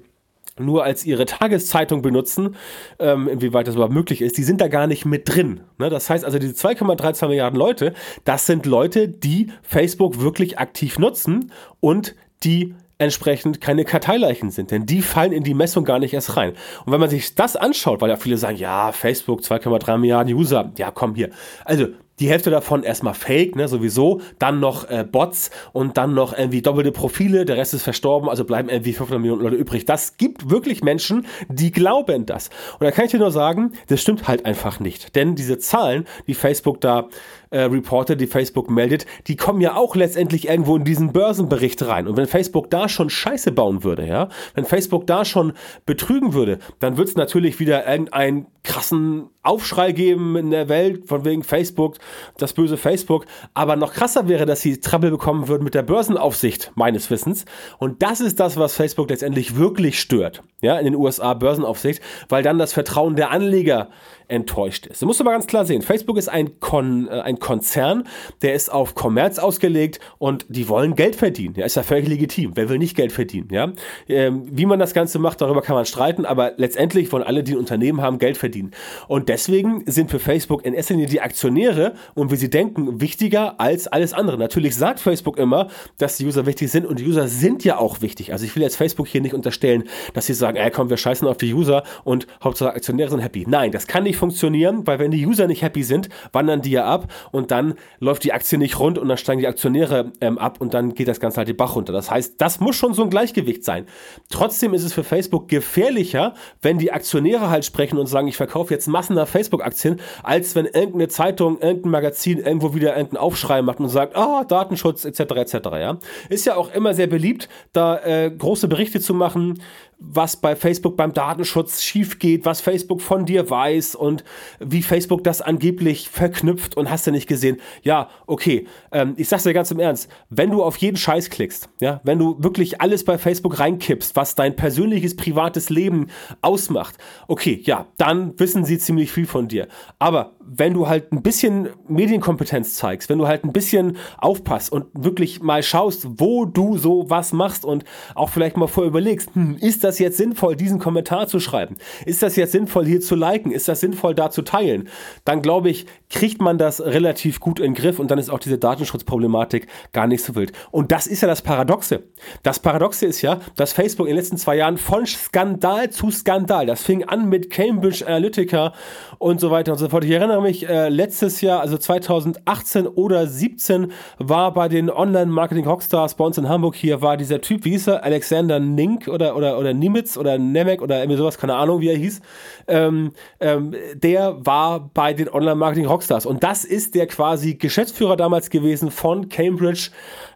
nur 0.58 0.84
als 0.84 1.06
ihre 1.06 1.24
Tageszeitung 1.24 2.02
benutzen, 2.02 2.54
ähm, 2.98 3.28
inwieweit 3.28 3.66
das 3.66 3.76
überhaupt 3.76 3.94
möglich 3.94 4.20
ist, 4.20 4.36
die 4.36 4.42
sind 4.42 4.60
da 4.60 4.68
gar 4.68 4.86
nicht 4.86 5.06
mit 5.06 5.26
drin. 5.26 5.60
Ne? 5.78 5.88
Das 5.88 6.10
heißt 6.10 6.22
also, 6.22 6.38
diese 6.38 6.52
2,32 6.52 7.28
Milliarden 7.28 7.58
Leute, 7.58 7.94
das 8.24 8.44
sind 8.44 8.66
Leute, 8.66 9.08
die 9.08 9.50
Facebook 9.62 10.20
wirklich 10.20 10.58
aktiv 10.58 10.98
nutzen 10.98 11.50
und 11.80 12.14
die 12.42 12.74
entsprechend 12.98 13.62
keine 13.62 13.86
Karteileichen 13.86 14.50
sind, 14.50 14.70
denn 14.70 14.84
die 14.84 15.00
fallen 15.00 15.32
in 15.32 15.42
die 15.42 15.54
Messung 15.54 15.84
gar 15.84 15.98
nicht 15.98 16.12
erst 16.12 16.36
rein. 16.36 16.52
Und 16.84 16.92
wenn 16.92 17.00
man 17.00 17.08
sich 17.08 17.34
das 17.34 17.56
anschaut, 17.56 18.02
weil 18.02 18.10
ja 18.10 18.16
viele 18.16 18.36
sagen, 18.36 18.58
ja, 18.58 18.92
Facebook 18.92 19.40
2,3 19.40 19.96
Milliarden 19.96 20.34
User, 20.34 20.70
ja, 20.76 20.90
komm 20.90 21.14
hier. 21.14 21.30
Also 21.64 21.86
die 22.20 22.28
Hälfte 22.28 22.50
davon 22.50 22.82
erstmal 22.82 23.14
Fake, 23.14 23.56
ne, 23.56 23.66
sowieso, 23.66 24.20
dann 24.38 24.60
noch 24.60 24.88
äh, 24.88 25.04
Bots 25.10 25.50
und 25.72 25.96
dann 25.96 26.14
noch 26.14 26.36
irgendwie 26.36 26.62
doppelte 26.62 26.92
Profile, 26.92 27.44
der 27.44 27.56
Rest 27.56 27.74
ist 27.74 27.82
verstorben, 27.82 28.28
also 28.28 28.44
bleiben 28.44 28.68
irgendwie 28.68 28.92
500 28.92 29.20
Millionen 29.20 29.42
Leute 29.42 29.56
übrig. 29.56 29.86
Das 29.86 30.16
gibt 30.16 30.50
wirklich 30.50 30.82
Menschen, 30.82 31.26
die 31.48 31.72
glauben 31.72 32.26
das. 32.26 32.50
Und 32.78 32.84
da 32.84 32.90
kann 32.90 33.06
ich 33.06 33.10
dir 33.10 33.18
nur 33.18 33.30
sagen, 33.30 33.72
das 33.88 34.00
stimmt 34.00 34.28
halt 34.28 34.44
einfach 34.44 34.80
nicht. 34.80 35.16
Denn 35.16 35.34
diese 35.34 35.58
Zahlen, 35.58 36.06
die 36.26 36.34
Facebook 36.34 36.80
da 36.80 37.08
äh, 37.50 37.62
Reporter, 37.62 38.16
die 38.16 38.26
Facebook 38.26 38.70
meldet, 38.70 39.06
die 39.26 39.36
kommen 39.36 39.60
ja 39.60 39.76
auch 39.76 39.96
letztendlich 39.96 40.48
irgendwo 40.48 40.76
in 40.76 40.84
diesen 40.84 41.12
Börsenbericht 41.12 41.86
rein. 41.86 42.06
Und 42.06 42.16
wenn 42.16 42.26
Facebook 42.26 42.70
da 42.70 42.88
schon 42.88 43.10
Scheiße 43.10 43.52
bauen 43.52 43.84
würde, 43.84 44.06
ja, 44.06 44.28
wenn 44.54 44.64
Facebook 44.64 45.06
da 45.06 45.24
schon 45.24 45.52
betrügen 45.84 46.32
würde, 46.32 46.58
dann 46.78 46.96
wird 46.96 47.08
es 47.08 47.16
natürlich 47.16 47.60
wieder 47.60 47.86
irgendeinen 47.86 48.46
krassen 48.62 49.30
Aufschrei 49.42 49.92
geben 49.92 50.36
in 50.36 50.50
der 50.50 50.68
Welt, 50.68 51.08
von 51.08 51.24
wegen 51.24 51.42
Facebook, 51.42 51.96
das 52.36 52.52
böse 52.52 52.76
Facebook. 52.76 53.24
Aber 53.54 53.74
noch 53.74 53.94
krasser 53.94 54.28
wäre, 54.28 54.46
dass 54.46 54.60
sie 54.60 54.80
Trouble 54.80 55.10
bekommen 55.10 55.48
würden 55.48 55.64
mit 55.64 55.74
der 55.74 55.82
Börsenaufsicht, 55.82 56.72
meines 56.74 57.10
Wissens. 57.10 57.46
Und 57.78 58.02
das 58.02 58.20
ist 58.20 58.38
das, 58.38 58.58
was 58.58 58.74
Facebook 58.74 59.08
letztendlich 59.08 59.56
wirklich 59.56 59.98
stört. 59.98 60.42
Ja, 60.60 60.78
in 60.78 60.84
den 60.84 60.94
USA 60.94 61.32
Börsenaufsicht, 61.32 62.02
weil 62.28 62.42
dann 62.42 62.58
das 62.58 62.74
Vertrauen 62.74 63.16
der 63.16 63.30
Anleger 63.30 63.88
enttäuscht 64.28 64.86
ist. 64.86 65.02
Du 65.02 65.06
musst 65.06 65.20
aber 65.20 65.32
ganz 65.32 65.46
klar 65.46 65.64
sehen, 65.64 65.82
Facebook 65.82 66.16
ist 66.16 66.28
ein, 66.28 66.60
Kon, 66.60 67.08
äh, 67.08 67.20
ein 67.20 67.39
Konzern, 67.40 68.04
der 68.42 68.54
ist 68.54 68.72
auf 68.72 68.94
Kommerz 68.94 69.38
ausgelegt 69.38 70.00
und 70.18 70.46
die 70.48 70.68
wollen 70.68 70.94
Geld 70.94 71.16
verdienen. 71.16 71.54
Ja, 71.56 71.66
ist 71.66 71.76
ja 71.76 71.82
völlig 71.82 72.08
legitim. 72.08 72.52
Wer 72.54 72.68
will 72.68 72.78
nicht 72.78 72.96
Geld 72.96 73.12
verdienen? 73.12 73.48
Ja? 73.50 73.72
Ähm, 74.08 74.44
wie 74.50 74.66
man 74.66 74.78
das 74.78 74.94
Ganze 74.94 75.18
macht, 75.18 75.40
darüber 75.40 75.62
kann 75.62 75.74
man 75.74 75.86
streiten, 75.86 76.24
aber 76.24 76.52
letztendlich 76.56 77.10
wollen 77.12 77.24
alle, 77.24 77.42
die 77.42 77.52
ein 77.52 77.58
Unternehmen 77.58 78.00
haben, 78.00 78.18
Geld 78.18 78.36
verdienen. 78.36 78.70
Und 79.08 79.28
deswegen 79.28 79.82
sind 79.86 80.10
für 80.10 80.18
Facebook 80.18 80.64
in 80.64 80.74
erster 80.74 80.94
Linie 80.94 81.08
die 81.08 81.20
Aktionäre 81.20 81.94
und 82.14 82.30
wie 82.30 82.36
sie 82.36 82.50
denken, 82.50 83.00
wichtiger 83.00 83.60
als 83.60 83.88
alles 83.88 84.12
andere. 84.12 84.38
Natürlich 84.38 84.76
sagt 84.76 85.00
Facebook 85.00 85.38
immer, 85.38 85.68
dass 85.98 86.16
die 86.16 86.26
User 86.26 86.46
wichtig 86.46 86.70
sind 86.70 86.86
und 86.86 86.98
die 86.98 87.06
User 87.06 87.28
sind 87.28 87.64
ja 87.64 87.78
auch 87.78 88.02
wichtig. 88.02 88.32
Also 88.32 88.44
ich 88.44 88.54
will 88.54 88.62
jetzt 88.62 88.76
Facebook 88.76 89.08
hier 89.08 89.20
nicht 89.20 89.34
unterstellen, 89.34 89.84
dass 90.14 90.26
sie 90.26 90.34
sagen, 90.34 90.56
ey 90.56 90.70
komm, 90.70 90.90
wir 90.90 90.96
scheißen 90.96 91.26
auf 91.26 91.36
die 91.36 91.52
User 91.54 91.82
und 92.04 92.26
Hauptsache 92.42 92.70
Aktionäre 92.70 93.10
sind 93.10 93.20
happy. 93.20 93.44
Nein, 93.48 93.72
das 93.72 93.86
kann 93.86 94.04
nicht 94.04 94.16
funktionieren, 94.16 94.86
weil 94.86 94.98
wenn 94.98 95.10
die 95.10 95.26
User 95.26 95.46
nicht 95.46 95.62
happy 95.62 95.82
sind, 95.82 96.08
wandern 96.32 96.62
die 96.62 96.72
ja 96.72 96.84
ab 96.84 97.12
und 97.30 97.50
dann 97.50 97.74
läuft 97.98 98.24
die 98.24 98.32
Aktie 98.32 98.58
nicht 98.58 98.78
rund 98.78 98.98
und 98.98 99.08
dann 99.08 99.18
steigen 99.18 99.40
die 99.40 99.46
Aktionäre 99.46 100.12
ähm, 100.20 100.38
ab 100.38 100.60
und 100.60 100.74
dann 100.74 100.94
geht 100.94 101.08
das 101.08 101.20
Ganze 101.20 101.38
halt 101.38 101.48
die 101.48 101.54
Bach 101.54 101.76
runter. 101.76 101.92
Das 101.92 102.10
heißt, 102.10 102.40
das 102.40 102.60
muss 102.60 102.76
schon 102.76 102.94
so 102.94 103.02
ein 103.02 103.10
Gleichgewicht 103.10 103.64
sein. 103.64 103.86
Trotzdem 104.30 104.74
ist 104.74 104.84
es 104.84 104.92
für 104.92 105.04
Facebook 105.04 105.48
gefährlicher, 105.48 106.34
wenn 106.62 106.78
die 106.78 106.92
Aktionäre 106.92 107.50
halt 107.50 107.64
sprechen 107.64 107.98
und 107.98 108.06
sagen, 108.06 108.28
ich 108.28 108.36
verkaufe 108.36 108.72
jetzt 108.74 108.86
Massen 108.86 109.16
nach 109.16 109.28
Facebook-Aktien, 109.28 110.00
als 110.22 110.54
wenn 110.54 110.66
irgendeine 110.66 111.08
Zeitung, 111.08 111.60
irgendein 111.60 111.90
Magazin 111.90 112.38
irgendwo 112.38 112.74
wieder 112.74 112.96
irgendeinen 112.96 113.22
Aufschrei 113.22 113.62
macht 113.62 113.80
und 113.80 113.88
sagt, 113.88 114.16
ah, 114.16 114.44
Datenschutz 114.44 115.04
etc. 115.04 115.20
etc. 115.20 115.54
Ja? 115.72 115.98
Ist 116.28 116.46
ja 116.46 116.56
auch 116.56 116.72
immer 116.72 116.94
sehr 116.94 117.06
beliebt, 117.06 117.48
da 117.72 117.98
äh, 117.98 118.30
große 118.30 118.68
Berichte 118.68 119.00
zu 119.00 119.14
machen, 119.14 119.60
was 120.00 120.36
bei 120.36 120.56
Facebook 120.56 120.96
beim 120.96 121.12
Datenschutz 121.12 121.82
schief 121.82 122.18
geht, 122.18 122.46
was 122.46 122.60
Facebook 122.60 123.02
von 123.02 123.26
dir 123.26 123.48
weiß 123.48 123.94
und 123.94 124.24
wie 124.58 124.82
Facebook 124.82 125.22
das 125.22 125.42
angeblich 125.42 126.08
verknüpft 126.08 126.76
und 126.76 126.90
hast 126.90 127.06
du 127.06 127.10
nicht 127.10 127.28
gesehen. 127.28 127.58
Ja, 127.82 128.08
okay, 128.26 128.66
ähm, 128.92 129.14
ich 129.16 129.28
sag's 129.28 129.44
dir 129.44 129.52
ganz 129.52 129.70
im 129.70 129.78
Ernst, 129.78 130.08
wenn 130.30 130.50
du 130.50 130.62
auf 130.62 130.78
jeden 130.78 130.96
Scheiß 130.96 131.28
klickst, 131.28 131.68
ja, 131.80 132.00
wenn 132.02 132.18
du 132.18 132.42
wirklich 132.42 132.80
alles 132.80 133.04
bei 133.04 133.18
Facebook 133.18 133.60
reinkippst, 133.60 134.16
was 134.16 134.34
dein 134.34 134.56
persönliches, 134.56 135.16
privates 135.16 135.68
Leben 135.68 136.08
ausmacht, 136.40 136.96
okay, 137.28 137.60
ja, 137.62 137.86
dann 137.98 138.38
wissen 138.40 138.64
sie 138.64 138.78
ziemlich 138.78 139.12
viel 139.12 139.26
von 139.26 139.48
dir. 139.48 139.68
Aber 139.98 140.32
wenn 140.52 140.74
du 140.74 140.88
halt 140.88 141.12
ein 141.12 141.22
bisschen 141.22 141.68
Medienkompetenz 141.86 142.74
zeigst, 142.74 143.08
wenn 143.08 143.18
du 143.18 143.28
halt 143.28 143.44
ein 143.44 143.52
bisschen 143.52 143.96
aufpasst 144.18 144.72
und 144.72 144.86
wirklich 144.94 145.40
mal 145.40 145.62
schaust, 145.62 146.06
wo 146.18 146.44
du 146.44 146.76
so 146.76 147.08
was 147.08 147.32
machst 147.32 147.64
und 147.64 147.84
auch 148.16 148.30
vielleicht 148.30 148.56
mal 148.56 148.66
vorher 148.66 148.88
überlegst, 148.88 149.30
hm, 149.34 149.56
ist 149.60 149.84
das 149.84 150.00
jetzt 150.00 150.16
sinnvoll, 150.16 150.56
diesen 150.56 150.80
Kommentar 150.80 151.28
zu 151.28 151.38
schreiben? 151.38 151.76
Ist 152.04 152.22
das 152.22 152.34
jetzt 152.34 152.50
sinnvoll, 152.50 152.84
hier 152.84 153.00
zu 153.00 153.14
liken? 153.14 153.52
Ist 153.52 153.68
das 153.68 153.78
sinnvoll, 153.78 154.14
da 154.14 154.30
zu 154.30 154.42
teilen? 154.42 154.88
Dann 155.24 155.40
glaube 155.40 155.70
ich, 155.70 155.86
kriegt 156.08 156.40
man 156.42 156.58
das 156.58 156.80
relativ 156.80 157.38
gut 157.38 157.60
in 157.60 157.66
den 157.66 157.74
Griff 157.74 158.00
und 158.00 158.10
dann 158.10 158.18
ist 158.18 158.28
auch 158.28 158.40
diese 158.40 158.58
Datenschutzproblematik 158.58 159.68
gar 159.92 160.08
nicht 160.08 160.24
so 160.24 160.34
wild. 160.34 160.52
Und 160.72 160.90
das 160.90 161.06
ist 161.06 161.20
ja 161.20 161.28
das 161.28 161.42
Paradoxe. 161.42 162.02
Das 162.42 162.58
Paradoxe 162.58 163.06
ist 163.06 163.22
ja, 163.22 163.38
dass 163.54 163.72
Facebook 163.72 164.08
in 164.08 164.14
den 164.14 164.16
letzten 164.16 164.36
zwei 164.36 164.56
Jahren 164.56 164.78
von 164.78 165.06
Skandal 165.06 165.90
zu 165.90 166.10
Skandal, 166.10 166.66
das 166.66 166.82
fing 166.82 167.04
an 167.04 167.28
mit 167.28 167.50
Cambridge 167.50 168.04
Analytica 168.04 168.72
und 169.18 169.38
so 169.38 169.52
weiter 169.52 169.72
und 169.72 169.78
so 169.78 169.88
fort. 169.88 170.04
Ich 170.04 170.10
erinnere 170.40 170.42
mich, 170.42 170.68
äh, 170.68 170.88
letztes 170.88 171.40
Jahr, 171.40 171.60
also 171.60 171.76
2018 171.76 172.86
oder 172.86 173.26
17, 173.26 173.92
war 174.18 174.52
bei 174.52 174.68
den 174.68 174.90
Online-Marketing-Rockstars 174.90 176.14
bei 176.14 176.24
uns 176.24 176.38
in 176.38 176.48
Hamburg 176.48 176.74
hier, 176.74 177.02
war 177.02 177.16
dieser 177.16 177.40
Typ, 177.40 177.64
wie 177.64 177.70
hieß 177.70 177.88
er, 177.88 178.04
Alexander 178.04 178.58
Nink 178.58 179.08
oder, 179.08 179.36
oder, 179.36 179.58
oder 179.58 179.74
Nimitz 179.74 180.16
oder 180.16 180.38
Nemec 180.38 180.82
oder 180.82 180.98
irgendwie 180.98 181.18
sowas, 181.18 181.38
keine 181.38 181.54
Ahnung, 181.54 181.80
wie 181.80 181.88
er 181.88 181.96
hieß, 181.96 182.20
ähm, 182.68 183.12
ähm, 183.40 183.74
der 183.94 184.44
war 184.44 184.90
bei 184.92 185.12
den 185.12 185.28
Online-Marketing-Rockstars. 185.28 186.26
Und 186.26 186.42
das 186.42 186.64
ist 186.64 186.94
der 186.94 187.06
quasi 187.06 187.54
Geschäftsführer 187.54 188.16
damals 188.16 188.50
gewesen 188.50 188.90
von 188.90 189.28
Cambridge 189.28 189.90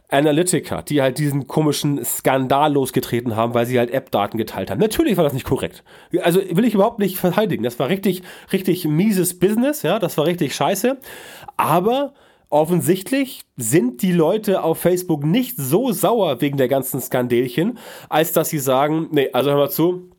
Analytica, 0.08 0.82
die 0.82 1.02
halt 1.02 1.18
diesen 1.18 1.46
komischen 1.48 2.04
Skandal 2.04 2.72
losgetreten 2.72 3.36
haben, 3.36 3.54
weil 3.54 3.66
sie 3.66 3.78
halt 3.78 3.90
App-Daten 3.90 4.38
geteilt 4.38 4.70
haben. 4.70 4.78
Natürlich 4.78 5.16
war 5.16 5.24
das 5.24 5.32
nicht 5.32 5.46
korrekt. 5.46 5.82
Also 6.22 6.40
will 6.50 6.64
ich 6.64 6.74
überhaupt 6.74 6.98
nicht 6.98 7.16
verteidigen. 7.16 7.64
Das 7.64 7.78
war 7.78 7.88
richtig, 7.88 8.22
richtig 8.52 8.86
mieses 8.86 9.38
Business, 9.38 9.82
ja, 9.82 9.98
das 9.98 10.16
war 10.18 10.26
richtig 10.26 10.54
scheiße. 10.54 10.98
Aber 11.56 12.14
offensichtlich 12.50 13.42
sind 13.56 14.02
die 14.02 14.12
Leute 14.12 14.62
auf 14.62 14.78
Facebook 14.78 15.24
nicht 15.24 15.56
so 15.56 15.90
sauer 15.90 16.40
wegen 16.40 16.56
der 16.58 16.68
ganzen 16.68 17.00
Skandelchen, 17.00 17.78
als 18.08 18.32
dass 18.32 18.50
sie 18.50 18.58
sagen, 18.58 19.08
nee, 19.10 19.30
also 19.32 19.50
hör 19.50 19.56
mal 19.56 19.70
zu, 19.70 20.10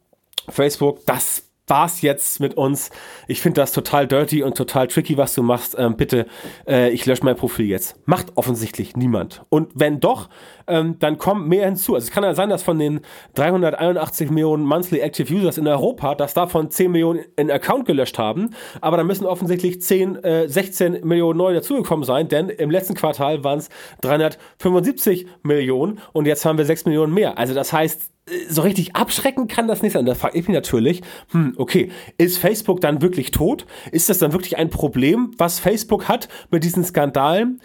Facebook, 0.49 1.05
das 1.05 1.44
war's 1.67 2.01
jetzt 2.01 2.39
mit 2.39 2.55
uns. 2.55 2.91
Ich 3.27 3.41
finde 3.41 3.61
das 3.61 3.71
total 3.71 4.07
dirty 4.07 4.43
und 4.43 4.55
total 4.55 4.87
tricky, 4.87 5.17
was 5.17 5.33
du 5.33 5.43
machst. 5.43 5.75
Ähm, 5.77 5.95
bitte, 5.95 6.27
äh, 6.67 6.91
ich 6.91 7.05
lösche 7.05 7.25
mein 7.25 7.35
Profil 7.35 7.65
jetzt. 7.65 7.95
Macht 8.05 8.33
offensichtlich 8.35 8.95
niemand. 8.95 9.43
Und 9.49 9.71
wenn 9.73 9.99
doch, 9.99 10.29
ähm, 10.67 10.97
dann 10.99 11.17
kommt 11.17 11.47
mehr 11.47 11.65
hinzu. 11.65 11.95
Also 11.95 12.05
es 12.05 12.11
kann 12.11 12.23
ja 12.23 12.33
sein, 12.33 12.49
dass 12.49 12.63
von 12.63 12.77
den 12.79 13.01
381 13.35 14.29
Millionen 14.29 14.63
Monthly 14.63 14.99
Active 14.99 15.33
Users 15.33 15.57
in 15.57 15.67
Europa, 15.67 16.15
dass 16.15 16.33
davon 16.33 16.69
10 16.69 16.91
Millionen 16.91 17.25
in 17.35 17.49
Account 17.49 17.85
gelöscht 17.85 18.17
haben. 18.17 18.51
Aber 18.81 18.97
da 18.97 19.03
müssen 19.03 19.25
offensichtlich 19.25 19.81
10, 19.81 20.23
äh, 20.23 20.47
16 20.47 21.05
Millionen 21.05 21.37
neu 21.37 21.53
dazugekommen 21.53 22.05
sein, 22.05 22.27
denn 22.27 22.49
im 22.49 22.69
letzten 22.69 22.93
Quartal 22.93 23.43
waren 23.43 23.59
es 23.59 23.69
375 24.01 25.27
Millionen 25.43 25.99
und 26.13 26.25
jetzt 26.25 26.45
haben 26.45 26.57
wir 26.57 26.65
6 26.65 26.85
Millionen 26.85 27.13
mehr. 27.13 27.37
Also 27.37 27.53
das 27.53 27.73
heißt, 27.73 28.14
so 28.49 28.61
richtig 28.61 28.95
abschrecken 28.95 29.47
kann 29.47 29.67
das 29.67 29.81
nicht 29.81 29.93
sein. 29.93 30.05
Da 30.05 30.15
frage 30.15 30.37
ich 30.37 30.47
mich 30.47 30.55
natürlich, 30.55 31.01
hm, 31.31 31.53
okay, 31.57 31.91
ist 32.17 32.37
Facebook 32.37 32.81
dann 32.81 33.01
wirklich 33.01 33.31
tot? 33.31 33.65
Ist 33.91 34.09
das 34.09 34.17
dann 34.17 34.33
wirklich 34.33 34.57
ein 34.57 34.69
Problem, 34.69 35.31
was 35.37 35.59
Facebook 35.59 36.07
hat 36.07 36.27
mit 36.49 36.63
diesen 36.63 36.83
Skandalen? 36.83 37.61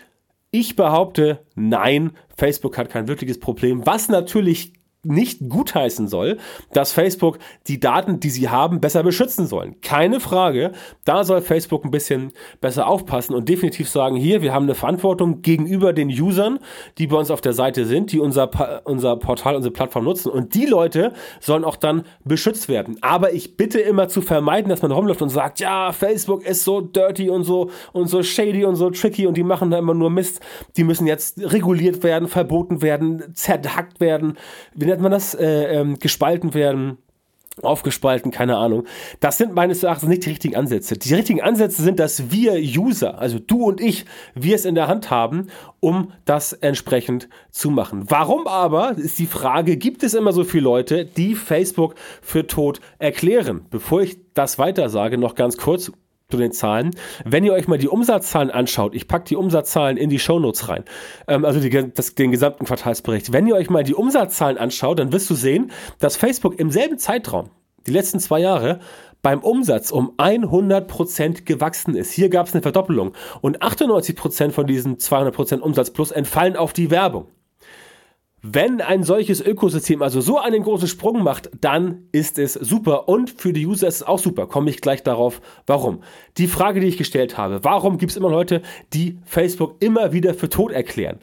Ich 0.50 0.76
behaupte, 0.76 1.44
nein, 1.54 2.12
Facebook 2.36 2.76
hat 2.76 2.90
kein 2.90 3.08
wirkliches 3.08 3.38
Problem, 3.38 3.86
was 3.86 4.08
natürlich 4.08 4.72
nicht 5.02 5.48
gutheißen 5.48 6.08
soll, 6.08 6.36
dass 6.72 6.92
Facebook 6.92 7.38
die 7.68 7.80
Daten, 7.80 8.20
die 8.20 8.28
sie 8.30 8.50
haben, 8.50 8.80
besser 8.80 9.02
beschützen 9.02 9.46
sollen. 9.46 9.80
Keine 9.80 10.20
Frage. 10.20 10.72
Da 11.04 11.24
soll 11.24 11.40
Facebook 11.40 11.84
ein 11.84 11.90
bisschen 11.90 12.32
besser 12.60 12.86
aufpassen 12.86 13.34
und 13.34 13.48
definitiv 13.48 13.88
sagen, 13.88 14.16
hier, 14.16 14.42
wir 14.42 14.52
haben 14.52 14.64
eine 14.64 14.74
Verantwortung 14.74 15.40
gegenüber 15.40 15.92
den 15.94 16.08
Usern, 16.08 16.58
die 16.98 17.06
bei 17.06 17.16
uns 17.16 17.30
auf 17.30 17.40
der 17.40 17.54
Seite 17.54 17.86
sind, 17.86 18.12
die 18.12 18.18
unser, 18.18 18.50
unser 18.84 19.16
Portal, 19.16 19.56
unsere 19.56 19.72
Plattform 19.72 20.04
nutzen. 20.04 20.30
Und 20.30 20.54
die 20.54 20.66
Leute 20.66 21.14
sollen 21.40 21.64
auch 21.64 21.76
dann 21.76 22.04
beschützt 22.24 22.68
werden. 22.68 22.98
Aber 23.00 23.32
ich 23.32 23.56
bitte 23.56 23.80
immer 23.80 24.08
zu 24.08 24.20
vermeiden, 24.20 24.68
dass 24.68 24.82
man 24.82 24.92
rumläuft 24.92 25.22
und 25.22 25.30
sagt, 25.30 25.60
ja, 25.60 25.92
Facebook 25.92 26.44
ist 26.44 26.64
so 26.64 26.82
dirty 26.82 27.30
und 27.30 27.44
so 27.44 27.70
und 27.92 28.08
so 28.08 28.22
shady 28.22 28.66
und 28.66 28.76
so 28.76 28.90
tricky 28.90 29.26
und 29.26 29.36
die 29.36 29.44
machen 29.44 29.70
da 29.70 29.78
immer 29.78 29.94
nur 29.94 30.10
Mist. 30.10 30.40
Die 30.76 30.84
müssen 30.84 31.06
jetzt 31.06 31.38
reguliert 31.38 32.02
werden, 32.02 32.28
verboten 32.28 32.82
werden, 32.82 33.34
zerhackt 33.34 34.00
werden. 34.00 34.36
Wir 34.74 34.89
nennt 34.90 35.02
man 35.02 35.12
das, 35.12 35.34
äh, 35.34 35.80
ähm, 35.80 35.98
gespalten 35.98 36.54
werden, 36.54 36.98
aufgespalten, 37.62 38.30
keine 38.30 38.56
Ahnung. 38.56 38.84
Das 39.20 39.38
sind 39.38 39.54
meines 39.54 39.82
Erachtens 39.82 40.08
nicht 40.08 40.24
die 40.24 40.30
richtigen 40.30 40.56
Ansätze. 40.56 40.96
Die 40.96 41.14
richtigen 41.14 41.42
Ansätze 41.42 41.82
sind, 41.82 41.98
dass 41.98 42.30
wir 42.30 42.54
User, 42.54 43.18
also 43.18 43.38
du 43.38 43.64
und 43.64 43.80
ich, 43.80 44.06
wir 44.34 44.54
es 44.54 44.64
in 44.64 44.74
der 44.74 44.88
Hand 44.88 45.10
haben, 45.10 45.48
um 45.80 46.12
das 46.24 46.52
entsprechend 46.52 47.28
zu 47.50 47.70
machen. 47.70 48.04
Warum 48.08 48.46
aber, 48.46 48.96
ist 48.96 49.18
die 49.18 49.26
Frage, 49.26 49.76
gibt 49.76 50.02
es 50.02 50.14
immer 50.14 50.32
so 50.32 50.44
viele 50.44 50.64
Leute, 50.64 51.04
die 51.04 51.34
Facebook 51.34 51.94
für 52.22 52.46
tot 52.46 52.80
erklären? 52.98 53.66
Bevor 53.70 54.02
ich 54.02 54.18
das 54.34 54.58
weiter 54.58 54.88
sage, 54.88 55.18
noch 55.18 55.34
ganz 55.34 55.56
kurz, 55.56 55.92
zu 56.30 56.36
den 56.36 56.52
Zahlen. 56.52 56.90
Wenn 57.24 57.44
ihr 57.44 57.52
euch 57.52 57.68
mal 57.68 57.78
die 57.78 57.88
Umsatzzahlen 57.88 58.50
anschaut, 58.50 58.94
ich 58.94 59.08
packe 59.08 59.24
die 59.26 59.36
Umsatzzahlen 59.36 59.96
in 59.96 60.10
die 60.10 60.18
Shownotes 60.18 60.68
rein, 60.68 60.84
ähm, 61.28 61.44
also 61.44 61.60
die, 61.60 61.92
das, 61.92 62.14
den 62.14 62.30
gesamten 62.30 62.64
Quartalsbericht. 62.64 63.32
Wenn 63.32 63.46
ihr 63.46 63.54
euch 63.54 63.70
mal 63.70 63.84
die 63.84 63.94
Umsatzzahlen 63.94 64.58
anschaut, 64.58 64.98
dann 64.98 65.12
wirst 65.12 65.28
du 65.30 65.34
sehen, 65.34 65.70
dass 65.98 66.16
Facebook 66.16 66.58
im 66.58 66.70
selben 66.70 66.98
Zeitraum, 66.98 67.50
die 67.86 67.92
letzten 67.92 68.20
zwei 68.20 68.40
Jahre, 68.40 68.80
beim 69.22 69.40
Umsatz 69.40 69.90
um 69.90 70.12
100% 70.16 71.44
gewachsen 71.44 71.94
ist. 71.94 72.12
Hier 72.12 72.30
gab 72.30 72.46
es 72.46 72.54
eine 72.54 72.62
Verdoppelung 72.62 73.12
und 73.40 73.62
98% 73.62 74.50
von 74.50 74.66
diesen 74.66 74.96
200% 74.96 75.58
Umsatz 75.60 75.90
plus 75.90 76.10
entfallen 76.10 76.56
auf 76.56 76.72
die 76.72 76.90
Werbung. 76.90 77.26
Wenn 78.42 78.80
ein 78.80 79.02
solches 79.02 79.42
Ökosystem 79.42 80.00
also 80.00 80.22
so 80.22 80.38
einen 80.38 80.62
großen 80.62 80.88
Sprung 80.88 81.22
macht, 81.22 81.50
dann 81.60 82.04
ist 82.10 82.38
es 82.38 82.54
super 82.54 83.06
und 83.06 83.28
für 83.30 83.52
die 83.52 83.66
User 83.66 83.86
ist 83.86 83.96
es 83.96 84.02
auch 84.02 84.18
super. 84.18 84.46
Komme 84.46 84.70
ich 84.70 84.80
gleich 84.80 85.02
darauf, 85.02 85.42
warum. 85.66 86.02
Die 86.38 86.46
Frage, 86.46 86.80
die 86.80 86.86
ich 86.86 86.96
gestellt 86.96 87.36
habe, 87.36 87.62
warum 87.64 87.98
gibt 87.98 88.12
es 88.12 88.16
immer 88.16 88.30
Leute, 88.30 88.62
die 88.94 89.18
Facebook 89.26 89.76
immer 89.80 90.12
wieder 90.14 90.32
für 90.32 90.48
tot 90.48 90.72
erklären? 90.72 91.18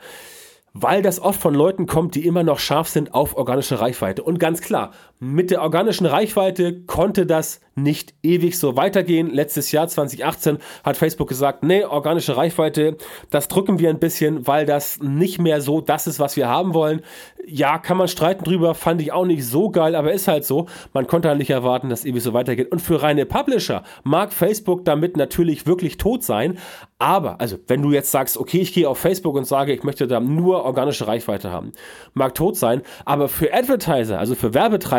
weil 0.80 1.02
das 1.02 1.20
oft 1.20 1.42
von 1.42 1.56
Leuten 1.56 1.88
kommt, 1.88 2.14
die 2.14 2.28
immer 2.28 2.44
noch 2.44 2.60
scharf 2.60 2.88
sind 2.88 3.14
auf 3.14 3.36
organische 3.36 3.80
Reichweite. 3.80 4.22
Und 4.22 4.38
ganz 4.38 4.62
klar, 4.62 4.92
mit 5.20 5.52
der 5.52 5.62
organischen 5.62 6.06
Reichweite 6.06 6.82
konnte 6.82 7.26
das 7.26 7.60
nicht 7.78 8.16
ewig 8.24 8.58
so 8.58 8.76
weitergehen. 8.76 9.30
Letztes 9.30 9.72
Jahr 9.72 9.88
2018 9.88 10.58
hat 10.84 10.98
Facebook 10.98 11.30
gesagt, 11.30 11.64
nee, 11.64 11.84
organische 11.86 12.36
Reichweite, 12.36 12.98
das 13.30 13.48
drücken 13.48 13.80
wir 13.80 13.90
ein 13.90 14.00
bisschen, 14.00 14.48
weil 14.48 14.66
das 14.66 15.00
nicht 15.00 15.40
mehr 15.40 15.62
so 15.62 15.80
das 15.80 16.08
ist, 16.08 16.20
was 16.20 16.36
wir 16.36 16.48
haben 16.48 16.74
wollen. 16.74 17.02
Ja, 17.46 17.78
kann 17.78 17.98
man 17.98 18.08
streiten 18.08 18.44
drüber, 18.44 18.74
fand 18.74 19.02
ich 19.02 19.12
auch 19.12 19.26
nicht 19.26 19.46
so 19.46 19.70
geil, 19.70 19.96
aber 19.96 20.12
ist 20.12 20.28
halt 20.28 20.44
so. 20.44 20.68
Man 20.94 21.08
konnte 21.08 21.30
halt 21.30 21.38
nicht 21.38 21.52
erwarten, 21.52 21.90
dass 21.90 22.04
ewig 22.04 22.22
so 22.22 22.34
weitergeht. 22.34 22.72
Und 22.72 22.82
für 22.82 23.02
reine 23.02 23.26
Publisher 23.26 23.84
mag 24.04 24.34
Facebook 24.34 24.84
damit 24.84 25.16
natürlich 25.16 25.66
wirklich 25.66 25.98
tot 25.98 26.24
sein. 26.24 26.58
Aber, 27.00 27.40
also, 27.40 27.58
wenn 27.68 27.84
du 27.84 27.92
jetzt 27.92 28.12
sagst, 28.12 28.38
okay, 28.38 28.60
ich 28.60 28.74
gehe 28.74 28.90
auf 28.90 28.98
Facebook 28.98 29.36
und 29.36 29.46
sage, 29.46 29.72
ich 29.72 29.84
möchte 29.84 30.08
da 30.08 30.20
nur 30.20 30.64
organische 30.66 31.08
Reichweite 31.08 31.52
haben, 31.52 31.74
mag 32.16 32.34
tot 32.34 32.58
sein, 32.58 32.82
aber 33.06 33.28
für 33.28 33.54
Advertiser, 33.54 34.18
also 34.18 34.34
für 34.34 34.56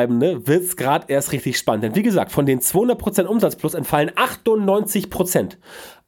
Werbetreibende, 0.09 0.47
wird 0.47 0.65
es 0.65 0.77
gerade 0.77 1.07
erst 1.09 1.33
richtig 1.33 1.59
spannend. 1.59 1.85
Denn 1.85 1.95
wie 1.95 2.03
gesagt, 2.03 2.33
von 2.33 2.47
den 2.47 2.61
200% 2.61 3.25
Umsatz 3.25 3.57
plus 3.57 3.75
entfallen 3.75 4.11
98%. 4.11 5.57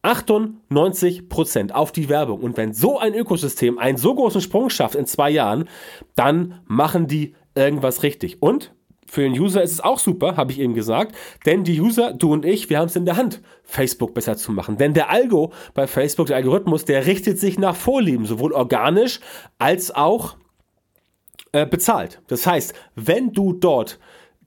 98% 0.03 1.73
auf 1.73 1.93
die 1.93 2.09
Werbung. 2.09 2.41
Und 2.41 2.57
wenn 2.57 2.73
so 2.73 2.99
ein 2.99 3.15
Ökosystem 3.15 3.79
einen 3.79 3.99
so 3.99 4.15
großen 4.15 4.41
Sprung 4.41 4.71
schafft 4.71 4.95
in 4.95 5.07
zwei 5.07 5.31
Jahren, 5.31 5.69
dann 6.15 6.61
machen 6.67 7.07
die 7.07 7.35
irgendwas 7.55 8.03
richtig. 8.03 8.43
Und 8.43 8.73
für 9.07 9.23
den 9.23 9.39
User 9.39 9.63
ist 9.63 9.73
es 9.73 9.81
auch 9.81 9.99
super, 9.99 10.37
habe 10.37 10.53
ich 10.53 10.61
eben 10.61 10.73
gesagt, 10.73 11.17
denn 11.45 11.65
die 11.65 11.81
User, 11.81 12.15
du 12.15 12.33
und 12.33 12.47
ich, 12.47 12.71
wir 12.71 12.79
haben 12.79 12.87
es 12.87 12.97
in 12.97 13.05
der 13.05 13.17
Hand, 13.17 13.43
Facebook 13.65 14.15
besser 14.15 14.37
zu 14.37 14.53
machen. 14.53 14.79
Denn 14.79 14.95
der 14.95 15.11
Algo 15.11 15.53
bei 15.75 15.87
Facebook, 15.87 16.29
der 16.29 16.37
Algorithmus, 16.37 16.85
der 16.85 17.07
richtet 17.07 17.39
sich 17.39 17.59
nach 17.59 17.75
Vorlieben, 17.75 18.25
sowohl 18.25 18.53
organisch 18.53 19.21
als 19.59 19.95
auch 19.95 20.37
bezahlt. 21.53 22.21
Das 22.29 22.47
heißt, 22.47 22.75
wenn 22.95 23.33
du 23.33 23.53
dort 23.53 23.99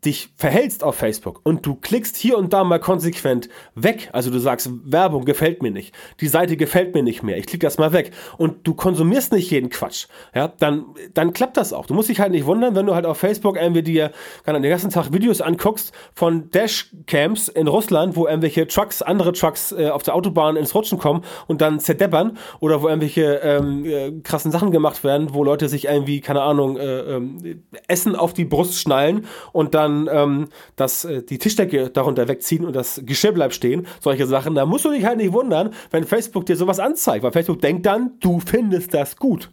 dich 0.06 0.30
verhältst 0.38 0.84
auf 0.84 0.96
Facebook 0.96 1.42
und 1.44 1.66
du 1.66 1.76
klickst 1.76 2.16
hier 2.16 2.38
und 2.38 2.54
da 2.54 2.64
mal 2.64 2.80
konsequent 2.80 3.50
weg, 3.76 4.10
also 4.14 4.30
du 4.32 4.40
sagst, 4.40 4.70
Werbung 4.84 5.26
gefällt 5.26 5.62
mir 5.62 5.72
nicht, 5.72 5.96
die 6.20 6.28
Seite 6.28 6.58
gefällt 6.58 6.94
mir 6.94 7.04
nicht 7.04 7.24
mehr, 7.24 7.38
ich 7.38 7.46
klicke 7.46 7.66
das 7.66 7.78
mal 7.78 7.94
weg 7.94 8.12
und 8.38 8.68
du 8.68 8.74
konsumierst 8.74 9.34
nicht 9.34 9.52
jeden 9.52 9.70
Quatsch, 9.70 10.08
ja, 10.34 10.48
dann, 10.48 10.86
dann 11.14 11.34
klappt 11.34 11.58
das 11.58 11.74
auch. 11.74 11.86
Du 11.86 11.94
musst 11.94 12.10
dich 12.10 12.20
halt 12.20 12.32
nicht 12.32 12.46
wundern, 12.46 12.76
wenn 12.76 12.86
du 12.86 12.96
halt 12.96 13.06
auf 13.06 13.18
Facebook 13.18 13.58
irgendwie 13.58 13.84
dir 13.84 14.12
kann, 14.44 14.62
den 14.62 14.70
ganzen 14.70 14.90
Tag 14.90 15.14
Videos 15.14 15.42
anguckst 15.42 15.94
von 16.14 16.50
Dashcams 16.52 17.48
in 17.48 17.68
Russland, 17.68 18.16
wo 18.16 18.28
irgendwelche 18.28 18.68
Trucks, 18.68 19.02
andere 19.02 19.34
Trucks 19.34 19.72
äh, 19.72 19.90
auf 19.90 20.04
der 20.04 20.16
Autobahn 20.16 20.56
ins 20.56 20.76
Rutschen 20.76 20.98
kommen 20.98 21.24
und 21.48 21.62
dann 21.62 21.80
zerdeppern 21.80 22.38
oder 22.60 22.82
wo 22.82 22.88
irgendwelche 22.88 23.36
ähm, 23.44 23.86
äh, 23.86 24.12
krassen 24.22 24.52
Sachen 24.52 24.72
gemacht 24.72 25.04
werden, 25.04 25.34
wo 25.34 25.44
Leute 25.44 25.70
sich 25.70 25.86
irgendwie, 25.86 26.22
keine 26.22 26.42
Ahnung, 26.42 26.78
äh, 26.78 27.18
äh, 27.18 27.56
Essen 27.88 28.16
auf 28.16 28.34
die 28.34 28.46
Brust 28.46 28.80
schnallen 28.80 29.26
und 29.52 29.76
dann 29.76 29.93
dann 29.94 30.10
ähm, 30.12 30.48
das, 30.76 31.06
äh, 31.06 31.24
die 31.24 31.38
Tischdecke 31.38 31.90
darunter 31.90 32.28
wegziehen 32.28 32.66
und 32.66 32.76
das 32.76 33.02
Geschirr 33.06 33.32
bleibt 33.32 33.54
stehen, 33.54 33.88
solche 34.00 34.26
Sachen, 34.28 34.56
da 34.56 34.66
musst 34.66 34.86
du 34.86 34.92
dich 34.92 35.06
halt 35.06 35.18
nicht 35.18 35.34
wundern, 35.34 35.72
wenn 35.92 36.04
Facebook 36.04 36.46
dir 36.46 36.56
sowas 36.56 36.80
anzeigt, 36.80 37.24
weil 37.24 37.32
Facebook 37.32 37.62
denkt 37.62 37.86
dann, 37.86 38.14
du 38.20 38.40
findest 38.40 38.94
das 38.94 39.16
gut. 39.18 39.50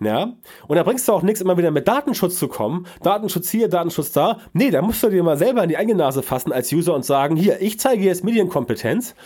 Ja, 0.00 0.34
und 0.68 0.76
da 0.76 0.84
bringst 0.84 1.08
du 1.08 1.12
auch 1.12 1.22
nichts, 1.22 1.40
immer 1.40 1.58
wieder 1.58 1.72
mit 1.72 1.88
Datenschutz 1.88 2.38
zu 2.38 2.46
kommen. 2.46 2.86
Datenschutz 3.02 3.50
hier, 3.50 3.68
Datenschutz 3.68 4.12
da. 4.12 4.38
Nee, 4.52 4.70
da 4.70 4.80
musst 4.80 5.02
du 5.02 5.08
dir 5.08 5.24
mal 5.24 5.36
selber 5.36 5.64
in 5.64 5.68
die 5.68 5.76
eigene 5.76 5.98
Nase 5.98 6.22
fassen 6.22 6.52
als 6.52 6.72
User 6.72 6.94
und 6.94 7.04
sagen, 7.04 7.34
hier, 7.34 7.60
ich 7.60 7.80
zeige 7.80 8.04
jetzt 8.04 8.22
Medienkompetenz 8.22 9.16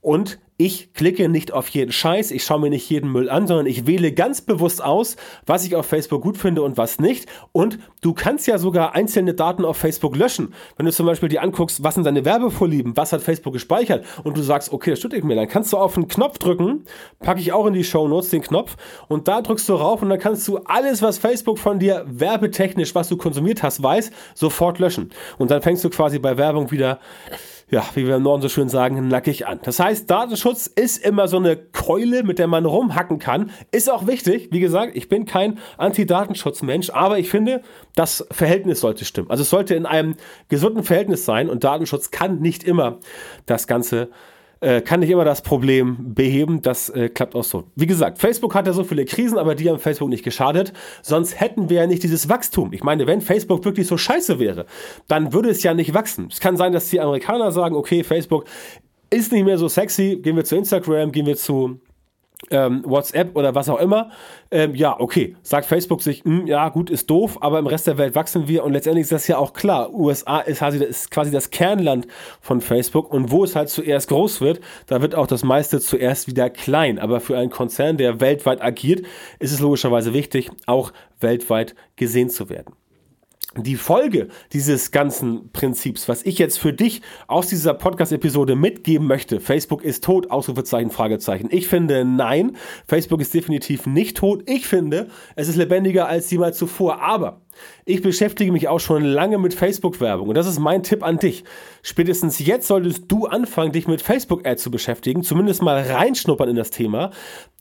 und 0.00 0.38
ich 0.60 0.92
klicke 0.92 1.28
nicht 1.28 1.52
auf 1.52 1.68
jeden 1.68 1.92
Scheiß, 1.92 2.32
ich 2.32 2.42
schaue 2.42 2.58
mir 2.58 2.68
nicht 2.68 2.90
jeden 2.90 3.12
Müll 3.12 3.30
an, 3.30 3.46
sondern 3.46 3.66
ich 3.66 3.86
wähle 3.86 4.10
ganz 4.10 4.40
bewusst 4.40 4.82
aus, 4.82 5.14
was 5.46 5.64
ich 5.64 5.76
auf 5.76 5.86
Facebook 5.86 6.20
gut 6.20 6.36
finde 6.36 6.62
und 6.62 6.76
was 6.76 6.98
nicht. 6.98 7.26
Und 7.52 7.78
du 8.00 8.12
kannst 8.12 8.48
ja 8.48 8.58
sogar 8.58 8.96
einzelne 8.96 9.34
Daten 9.34 9.64
auf 9.64 9.76
Facebook 9.76 10.16
löschen. 10.16 10.52
Wenn 10.76 10.86
du 10.86 10.92
zum 10.92 11.06
Beispiel 11.06 11.28
dir 11.28 11.42
anguckst, 11.42 11.84
was 11.84 11.94
sind 11.94 12.02
deine 12.02 12.24
Werbevorlieben, 12.24 12.96
was 12.96 13.12
hat 13.12 13.22
Facebook 13.22 13.52
gespeichert 13.52 14.04
und 14.24 14.36
du 14.36 14.42
sagst, 14.42 14.72
okay, 14.72 14.90
das 14.90 14.98
stimmt 14.98 15.22
mir, 15.22 15.36
dann 15.36 15.46
kannst 15.46 15.72
du 15.72 15.76
auf 15.76 15.96
einen 15.96 16.08
Knopf 16.08 16.38
drücken, 16.38 16.82
packe 17.20 17.40
ich 17.40 17.52
auch 17.52 17.66
in 17.66 17.74
die 17.74 17.84
Show 17.84 18.08
Notes 18.08 18.30
den 18.30 18.42
Knopf 18.42 18.76
und 19.06 19.28
da 19.28 19.42
drückst 19.42 19.68
du 19.68 19.74
rauf 19.74 20.02
und 20.02 20.08
dann 20.08 20.18
kannst 20.18 20.48
du 20.48 20.58
alles, 20.64 21.02
was 21.02 21.18
Facebook 21.18 21.60
von 21.60 21.78
dir 21.78 22.04
werbetechnisch, 22.08 22.96
was 22.96 23.08
du 23.08 23.16
konsumiert 23.16 23.62
hast, 23.62 23.80
weiß, 23.80 24.10
sofort 24.34 24.80
löschen. 24.80 25.10
Und 25.38 25.52
dann 25.52 25.62
fängst 25.62 25.84
du 25.84 25.90
quasi 25.90 26.18
bei 26.18 26.36
Werbung 26.36 26.72
wieder 26.72 26.98
ja, 27.70 27.84
wie 27.94 28.06
wir 28.06 28.16
im 28.16 28.22
Norden 28.22 28.42
so 28.42 28.48
schön 28.48 28.68
sagen, 28.68 29.08
nackig 29.08 29.46
an. 29.46 29.60
Das 29.62 29.78
heißt, 29.78 30.10
Datenschutz 30.10 30.66
ist 30.66 31.04
immer 31.04 31.28
so 31.28 31.36
eine 31.36 31.56
Keule, 31.56 32.22
mit 32.22 32.38
der 32.38 32.46
man 32.46 32.64
rumhacken 32.64 33.18
kann. 33.18 33.50
Ist 33.72 33.90
auch 33.90 34.06
wichtig. 34.06 34.48
Wie 34.52 34.60
gesagt, 34.60 34.96
ich 34.96 35.08
bin 35.08 35.26
kein 35.26 35.58
Anti-Datenschutz-Mensch, 35.76 36.90
aber 36.90 37.18
ich 37.18 37.28
finde, 37.28 37.62
das 37.94 38.26
Verhältnis 38.30 38.80
sollte 38.80 39.04
stimmen. 39.04 39.30
Also 39.30 39.42
es 39.42 39.50
sollte 39.50 39.74
in 39.74 39.84
einem 39.84 40.14
gesunden 40.48 40.82
Verhältnis 40.82 41.26
sein 41.26 41.50
und 41.50 41.64
Datenschutz 41.64 42.10
kann 42.10 42.40
nicht 42.40 42.64
immer 42.64 43.00
das 43.44 43.66
Ganze 43.66 44.08
äh, 44.60 44.80
kann 44.80 45.00
nicht 45.00 45.10
immer 45.10 45.24
das 45.24 45.42
Problem 45.42 46.14
beheben. 46.14 46.62
Das 46.62 46.88
äh, 46.90 47.08
klappt 47.08 47.34
auch 47.34 47.44
so. 47.44 47.64
Wie 47.76 47.86
gesagt, 47.86 48.18
Facebook 48.18 48.54
hat 48.54 48.66
ja 48.66 48.72
so 48.72 48.84
viele 48.84 49.04
Krisen, 49.04 49.38
aber 49.38 49.54
die 49.54 49.68
haben 49.68 49.78
Facebook 49.78 50.08
nicht 50.08 50.24
geschadet. 50.24 50.72
Sonst 51.02 51.40
hätten 51.40 51.70
wir 51.70 51.78
ja 51.78 51.86
nicht 51.86 52.02
dieses 52.02 52.28
Wachstum. 52.28 52.72
Ich 52.72 52.82
meine, 52.82 53.06
wenn 53.06 53.20
Facebook 53.20 53.64
wirklich 53.64 53.86
so 53.86 53.96
scheiße 53.96 54.38
wäre, 54.38 54.66
dann 55.06 55.32
würde 55.32 55.50
es 55.50 55.62
ja 55.62 55.74
nicht 55.74 55.94
wachsen. 55.94 56.28
Es 56.30 56.40
kann 56.40 56.56
sein, 56.56 56.72
dass 56.72 56.90
die 56.90 57.00
Amerikaner 57.00 57.52
sagen, 57.52 57.76
okay, 57.76 58.04
Facebook 58.04 58.44
ist 59.10 59.32
nicht 59.32 59.44
mehr 59.44 59.58
so 59.58 59.68
sexy, 59.68 60.20
gehen 60.22 60.36
wir 60.36 60.44
zu 60.44 60.56
Instagram, 60.56 61.12
gehen 61.12 61.26
wir 61.26 61.36
zu 61.36 61.80
ähm, 62.50 62.82
WhatsApp 62.86 63.36
oder 63.36 63.54
was 63.54 63.68
auch 63.68 63.80
immer, 63.80 64.10
ähm, 64.50 64.74
ja, 64.74 64.98
okay, 64.98 65.36
sagt 65.42 65.66
Facebook 65.66 66.02
sich, 66.02 66.24
mh, 66.24 66.38
hm, 66.40 66.46
ja, 66.46 66.68
gut, 66.68 66.88
ist 66.88 67.10
doof, 67.10 67.38
aber 67.40 67.58
im 67.58 67.66
Rest 67.66 67.86
der 67.86 67.98
Welt 67.98 68.14
wachsen 68.14 68.48
wir 68.48 68.64
und 68.64 68.72
letztendlich 68.72 69.02
ist 69.02 69.12
das 69.12 69.26
ja 69.26 69.38
auch 69.38 69.52
klar. 69.52 69.92
USA 69.92 70.40
ist, 70.40 70.62
ist 70.62 71.10
quasi 71.10 71.30
das 71.30 71.50
Kernland 71.50 72.06
von 72.40 72.60
Facebook 72.60 73.12
und 73.12 73.30
wo 73.30 73.44
es 73.44 73.56
halt 73.56 73.68
zuerst 73.68 74.08
groß 74.08 74.40
wird, 74.40 74.60
da 74.86 75.02
wird 75.02 75.14
auch 75.14 75.26
das 75.26 75.42
meiste 75.42 75.80
zuerst 75.80 76.28
wieder 76.28 76.48
klein. 76.48 76.98
Aber 76.98 77.20
für 77.20 77.36
einen 77.36 77.50
Konzern, 77.50 77.96
der 77.96 78.20
weltweit 78.20 78.62
agiert, 78.62 79.04
ist 79.38 79.52
es 79.52 79.60
logischerweise 79.60 80.14
wichtig, 80.14 80.50
auch 80.66 80.92
weltweit 81.20 81.74
gesehen 81.96 82.30
zu 82.30 82.48
werden 82.48 82.74
die 83.56 83.76
Folge 83.76 84.28
dieses 84.52 84.90
ganzen 84.90 85.50
Prinzips, 85.52 86.08
was 86.08 86.22
ich 86.22 86.38
jetzt 86.38 86.58
für 86.58 86.72
dich 86.72 87.00
aus 87.26 87.46
dieser 87.46 87.74
Podcast-Episode 87.74 88.54
mitgeben 88.54 89.06
möchte, 89.06 89.40
Facebook 89.40 89.82
ist 89.82 90.04
tot, 90.04 90.30
Ausrufezeichen, 90.30 90.90
Fragezeichen. 90.90 91.48
Ich 91.50 91.66
finde, 91.66 92.04
nein, 92.04 92.56
Facebook 92.86 93.20
ist 93.20 93.32
definitiv 93.32 93.86
nicht 93.86 94.18
tot. 94.18 94.42
Ich 94.46 94.66
finde, 94.66 95.08
es 95.34 95.48
ist 95.48 95.56
lebendiger 95.56 96.08
als 96.08 96.30
jemals 96.30 96.58
zuvor. 96.58 97.00
Aber 97.00 97.40
ich 97.88 98.02
beschäftige 98.02 98.52
mich 98.52 98.68
auch 98.68 98.80
schon 98.80 99.02
lange 99.02 99.38
mit 99.38 99.54
Facebook-Werbung 99.54 100.28
und 100.28 100.34
das 100.34 100.46
ist 100.46 100.58
mein 100.58 100.82
Tipp 100.82 101.02
an 101.02 101.16
dich. 101.16 101.44
Spätestens 101.82 102.38
jetzt 102.38 102.68
solltest 102.68 103.04
du 103.08 103.26
anfangen, 103.26 103.72
dich 103.72 103.88
mit 103.88 104.02
Facebook-Ads 104.02 104.62
zu 104.62 104.70
beschäftigen, 104.70 105.22
zumindest 105.22 105.62
mal 105.62 105.80
reinschnuppern 105.80 106.50
in 106.50 106.56
das 106.56 106.70
Thema, 106.70 107.12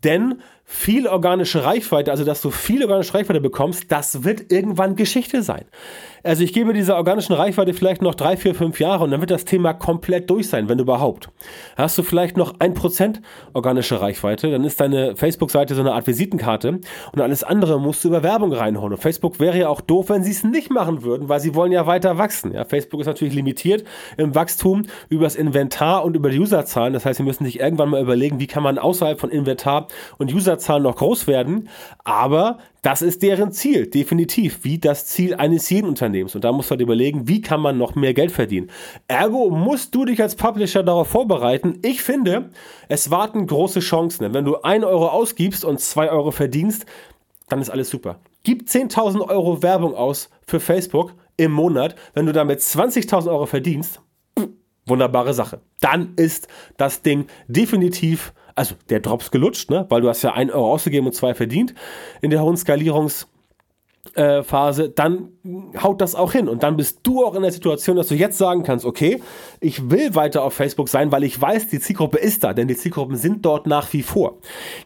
denn 0.03 0.41
viel 0.69 1.07
organische 1.07 1.63
Reichweite, 1.63 2.11
also 2.11 2.25
dass 2.25 2.41
du 2.41 2.51
viel 2.51 2.83
organische 2.83 3.13
Reichweite 3.13 3.39
bekommst, 3.39 3.89
das 3.89 4.25
wird 4.25 4.51
irgendwann 4.51 4.97
Geschichte 4.97 5.41
sein. 5.41 5.63
Also 6.23 6.43
ich 6.43 6.51
gebe 6.51 6.73
dieser 6.73 6.97
organischen 6.97 7.33
Reichweite 7.33 7.73
vielleicht 7.73 8.01
noch 8.01 8.15
drei, 8.15 8.35
vier, 8.35 8.53
fünf 8.53 8.81
Jahre 8.81 9.05
und 9.05 9.11
dann 9.11 9.21
wird 9.21 9.31
das 9.31 9.45
Thema 9.45 9.73
komplett 9.73 10.29
durch 10.29 10.49
sein, 10.49 10.67
wenn 10.67 10.77
überhaupt. 10.77 11.29
Hast 11.77 11.97
du 11.97 12.03
vielleicht 12.03 12.35
noch 12.35 12.55
ein 12.59 12.73
Prozent 12.73 13.21
organische 13.53 14.01
Reichweite, 14.01 14.51
dann 14.51 14.65
ist 14.65 14.81
deine 14.81 15.15
Facebook-Seite 15.15 15.73
so 15.73 15.79
eine 15.79 15.93
Art 15.93 16.05
Visitenkarte 16.05 16.81
und 17.13 17.21
alles 17.21 17.45
andere 17.45 17.79
musst 17.79 18.03
du 18.03 18.09
über 18.09 18.23
Werbung 18.23 18.51
reinholen. 18.51 18.91
Und 18.91 19.01
Facebook 19.01 19.39
wäre 19.39 19.57
ja 19.57 19.69
auch 19.69 19.79
doof, 19.79 20.09
wenn 20.09 20.16
sie 20.23 20.31
es 20.31 20.43
nicht 20.43 20.69
machen 20.69 21.03
würden, 21.03 21.29
weil 21.29 21.39
sie 21.39 21.55
wollen 21.55 21.71
ja 21.71 21.87
weiter 21.87 22.17
wachsen. 22.17 22.53
Ja, 22.53 22.65
Facebook 22.65 23.01
ist 23.01 23.07
natürlich 23.07 23.33
limitiert 23.33 23.83
im 24.17 24.35
Wachstum 24.35 24.83
über 25.09 25.25
das 25.25 25.35
Inventar 25.35 26.03
und 26.03 26.15
über 26.15 26.29
die 26.29 26.39
Userzahlen. 26.39 26.93
Das 26.93 27.05
heißt, 27.05 27.17
sie 27.17 27.23
müssen 27.23 27.45
sich 27.45 27.59
irgendwann 27.59 27.89
mal 27.89 28.01
überlegen, 28.01 28.39
wie 28.39 28.47
kann 28.47 28.63
man 28.63 28.77
außerhalb 28.77 29.19
von 29.19 29.29
Inventar 29.29 29.87
und 30.17 30.33
Userzahlen 30.33 30.83
noch 30.83 30.95
groß 30.95 31.27
werden. 31.27 31.69
Aber 32.03 32.59
das 32.81 33.01
ist 33.01 33.21
deren 33.21 33.51
Ziel, 33.51 33.87
definitiv, 33.87 34.63
wie 34.63 34.77
das 34.77 35.05
Ziel 35.07 35.35
eines 35.35 35.69
jeden 35.69 35.89
Unternehmens. 35.89 36.35
Und 36.35 36.43
da 36.43 36.51
muss 36.51 36.67
man 36.69 36.77
halt 36.77 36.81
überlegen, 36.81 37.27
wie 37.27 37.41
kann 37.41 37.59
man 37.59 37.77
noch 37.77 37.95
mehr 37.95 38.13
Geld 38.13 38.31
verdienen. 38.31 38.69
Ergo 39.07 39.49
musst 39.49 39.93
du 39.93 40.05
dich 40.05 40.21
als 40.21 40.35
Publisher 40.35 40.83
darauf 40.83 41.09
vorbereiten. 41.09 41.79
Ich 41.81 42.01
finde, 42.01 42.49
es 42.87 43.11
warten 43.11 43.45
große 43.45 43.81
Chancen. 43.81 44.33
Wenn 44.33 44.45
du 44.45 44.61
1 44.61 44.85
Euro 44.85 45.09
ausgibst 45.09 45.65
und 45.65 45.81
2 45.81 46.11
Euro 46.11 46.31
verdienst, 46.31 46.85
dann 47.49 47.61
ist 47.61 47.69
alles 47.69 47.89
super. 47.89 48.19
Gib 48.43 48.63
10.000 48.67 49.27
Euro 49.27 49.61
Werbung 49.61 49.95
aus 49.95 50.29
für 50.45 50.59
Facebook 50.59 51.13
im 51.35 51.51
Monat. 51.51 51.95
Wenn 52.13 52.25
du 52.25 52.33
damit 52.33 52.59
20.000 52.59 53.29
Euro 53.29 53.45
verdienst, 53.45 54.01
wunderbare 54.85 55.33
Sache. 55.33 55.61
Dann 55.81 56.13
ist 56.15 56.47
das 56.77 57.01
Ding 57.01 57.27
definitiv 57.47 58.33
also 58.57 58.75
der 58.89 58.99
Drops 58.99 59.29
gelutscht, 59.29 59.69
ne? 59.69 59.85
weil 59.89 60.01
du 60.01 60.09
hast 60.09 60.23
ja 60.23 60.33
1 60.33 60.51
Euro 60.51 60.73
ausgegeben 60.73 61.05
und 61.05 61.13
2 61.13 61.35
verdient 61.35 61.75
in 62.21 62.31
der 62.31 62.41
hohen 62.41 62.55
Skalierungs- 62.55 63.27
äh, 64.15 64.43
Phase, 64.43 64.89
dann 64.89 65.29
haut 65.81 66.01
das 66.01 66.15
auch 66.15 66.31
hin. 66.31 66.47
Und 66.47 66.63
dann 66.63 66.77
bist 66.77 66.99
du 67.03 67.25
auch 67.25 67.35
in 67.35 67.41
der 67.41 67.51
Situation, 67.51 67.95
dass 67.95 68.07
du 68.07 68.15
jetzt 68.15 68.37
sagen 68.37 68.63
kannst, 68.63 68.85
okay, 68.85 69.21
ich 69.59 69.89
will 69.89 70.15
weiter 70.15 70.43
auf 70.43 70.53
Facebook 70.53 70.89
sein, 70.89 71.11
weil 71.11 71.23
ich 71.23 71.39
weiß, 71.39 71.67
die 71.67 71.79
Zielgruppe 71.79 72.17
ist 72.17 72.43
da, 72.43 72.53
denn 72.53 72.67
die 72.67 72.75
Zielgruppen 72.75 73.15
sind 73.15 73.45
dort 73.45 73.67
nach 73.67 73.91
wie 73.93 74.03
vor. 74.03 74.37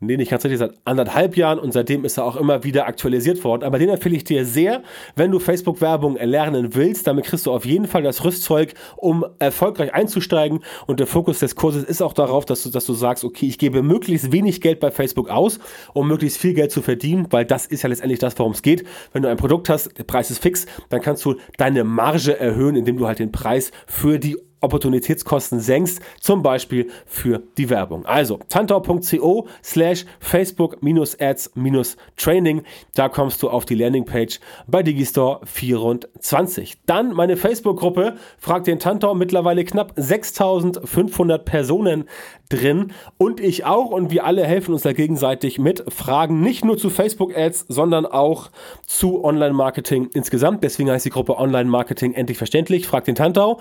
Nicht 0.00 0.30
ganz 0.30 0.44
richtig, 0.44 0.60
seit 0.60 0.74
anderthalb 0.84 1.36
Jahren 1.36 1.58
und 1.58 1.72
seitdem 1.72 2.04
ist 2.04 2.18
er 2.18 2.24
auch 2.24 2.36
immer 2.36 2.62
wieder 2.62 2.86
aktualisiert 2.86 3.42
worden. 3.42 3.64
Aber 3.64 3.80
den 3.80 3.88
empfehle 3.88 4.14
ich 4.14 4.22
dir 4.22 4.44
sehr, 4.44 4.84
wenn 5.16 5.32
du 5.32 5.40
Facebook-Werbung 5.40 6.16
erlernen 6.16 6.76
willst. 6.76 7.08
Damit 7.08 7.24
kriegst 7.24 7.46
du 7.46 7.52
auf 7.52 7.64
jeden 7.64 7.88
Fall 7.88 8.04
das 8.04 8.22
Rüstzeug, 8.22 8.74
um 8.96 9.26
erfolgreich 9.40 9.92
einzusteigen. 9.92 10.60
Und 10.86 11.00
der 11.00 11.08
Fokus 11.08 11.40
des 11.40 11.56
Kurses 11.56 11.82
ist 11.82 12.00
auch 12.00 12.12
darauf, 12.12 12.44
dass 12.44 12.62
du, 12.62 12.70
dass 12.70 12.86
du 12.86 12.92
sagst, 12.92 13.24
okay, 13.24 13.46
ich 13.46 13.58
gebe 13.58 13.82
möglichst 13.82 14.30
wenig 14.30 14.60
Geld 14.60 14.78
bei 14.78 14.92
Facebook 14.92 15.30
aus, 15.30 15.58
um 15.94 16.06
möglichst 16.06 16.38
viel 16.38 16.54
Geld 16.54 16.70
zu 16.70 16.80
verdienen, 16.80 17.26
weil 17.30 17.44
das 17.44 17.66
ist 17.66 17.82
ja 17.82 17.88
letztendlich 17.88 18.20
das, 18.20 18.38
worum 18.38 18.52
es 18.52 18.62
geht. 18.62 18.86
Wenn 19.12 19.22
du 19.22 19.28
ein 19.28 19.36
Produkt 19.36 19.68
hast, 19.68 19.98
der 19.98 20.04
Preis 20.04 20.30
ist 20.30 20.40
fix, 20.40 20.66
dann 20.90 21.02
kannst 21.02 21.24
du 21.24 21.34
deine 21.56 21.82
Marge 21.82 22.38
erhöhen, 22.38 22.76
indem 22.76 22.98
du 22.98 23.08
halt 23.08 23.18
den 23.18 23.32
Preis 23.32 23.72
für 23.88 24.20
die 24.20 24.36
Opportunitätskosten 24.60 25.60
senkst, 25.60 26.00
zum 26.20 26.42
Beispiel 26.42 26.88
für 27.06 27.42
die 27.56 27.70
Werbung. 27.70 28.04
Also 28.06 28.40
tantor.co 28.48 29.46
slash 29.62 30.04
Facebook-Ads-Training. 30.20 32.62
Da 32.94 33.08
kommst 33.08 33.42
du 33.42 33.50
auf 33.50 33.64
die 33.64 33.74
Landingpage 33.74 34.38
bei 34.66 34.82
Digistore 34.82 35.40
24. 35.44 36.78
Dann 36.86 37.14
meine 37.14 37.36
Facebook-Gruppe, 37.36 38.16
fragt 38.38 38.66
den 38.66 38.78
Tantor, 38.78 39.14
mittlerweile 39.14 39.64
knapp 39.64 39.92
6500 39.96 41.44
Personen 41.44 42.04
drin 42.48 42.92
und 43.18 43.40
ich 43.40 43.64
auch 43.64 43.90
und 43.90 44.10
wir 44.10 44.24
alle 44.24 44.44
helfen 44.44 44.72
uns 44.72 44.82
da 44.82 44.92
gegenseitig 44.92 45.58
mit 45.58 45.84
Fragen, 45.92 46.40
nicht 46.40 46.64
nur 46.64 46.78
zu 46.78 46.90
Facebook-Ads, 46.90 47.66
sondern 47.68 48.06
auch 48.06 48.50
zu 48.86 49.24
Online-Marketing 49.24 50.10
insgesamt. 50.14 50.64
Deswegen 50.64 50.90
heißt 50.90 51.04
die 51.04 51.10
Gruppe 51.10 51.38
Online-Marketing 51.38 52.14
endlich 52.14 52.38
verständlich. 52.38 52.86
Fragt 52.86 53.06
den 53.06 53.14
Tantau. 53.14 53.60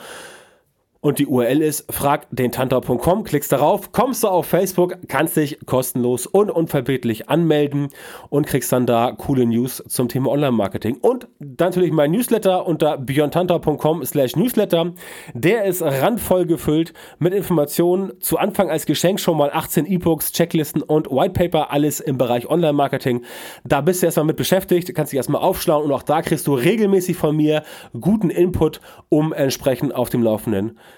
Und 1.01 1.19
die 1.19 1.27
URL 1.27 1.61
ist 1.61 1.91
fragdentantau.com. 1.93 3.23
Klickst 3.23 3.51
darauf, 3.51 3.91
kommst 3.91 4.23
du 4.23 4.27
auf 4.27 4.47
Facebook, 4.47 4.97
kannst 5.07 5.37
dich 5.37 5.59
kostenlos 5.65 6.25
und 6.25 6.49
unverbindlich 6.49 7.29
anmelden 7.29 7.89
und 8.29 8.47
kriegst 8.47 8.71
dann 8.71 8.85
da 8.85 9.11
coole 9.11 9.45
News 9.45 9.83
zum 9.87 10.07
Thema 10.07 10.31
Online-Marketing. 10.31 10.97
Und 11.01 11.27
natürlich 11.39 11.91
mein 11.91 12.11
Newsletter 12.11 12.65
unter 12.65 12.97
björntantau.com 12.97 14.03
slash 14.05 14.35
Newsletter. 14.35 14.93
Der 15.33 15.65
ist 15.65 15.81
randvoll 15.81 16.45
gefüllt 16.45 16.93
mit 17.19 17.33
Informationen. 17.33 18.19
Zu 18.19 18.37
Anfang 18.37 18.69
als 18.69 18.85
Geschenk 18.85 19.19
schon 19.19 19.37
mal 19.37 19.51
18 19.53 19.85
E-Books, 19.85 20.31
Checklisten 20.31 20.81
und 20.81 21.09
Whitepaper, 21.11 21.71
alles 21.71 21.99
im 21.99 22.17
Bereich 22.17 22.49
Online-Marketing. 22.49 23.23
Da 23.63 23.81
bist 23.81 24.01
du 24.01 24.07
erstmal 24.07 24.25
mit 24.25 24.37
beschäftigt, 24.37 24.93
kannst 24.95 25.11
dich 25.11 25.17
erstmal 25.17 25.41
aufschlauen 25.41 25.85
und 25.85 25.91
auch 25.91 26.03
da 26.03 26.21
kriegst 26.21 26.47
du 26.47 26.55
regelmäßig 26.55 27.17
von 27.17 27.35
mir 27.35 27.63
guten 27.99 28.29
Input, 28.29 28.81
um 29.09 29.33
entsprechend 29.33 29.93
auf 29.93 30.09
dem 30.09 30.23
Laufenden 30.23 30.71
zu 30.71 30.96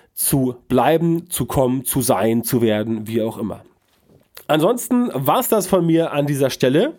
bleiben, 0.67 1.29
zu 1.29 1.45
kommen, 1.45 1.86
zu 1.86 2.01
sein, 2.01 2.43
zu 2.43 2.62
werden, 2.62 3.08
wie 3.08 3.21
auch 3.21 3.38
immer. 3.38 3.62
Ansonsten 4.47 5.10
war 5.13 5.39
es 5.39 5.47
das 5.47 5.67
von 5.67 5.86
mir 5.86 6.12
an 6.12 6.25
dieser 6.25 6.49
Stelle. 6.49 6.93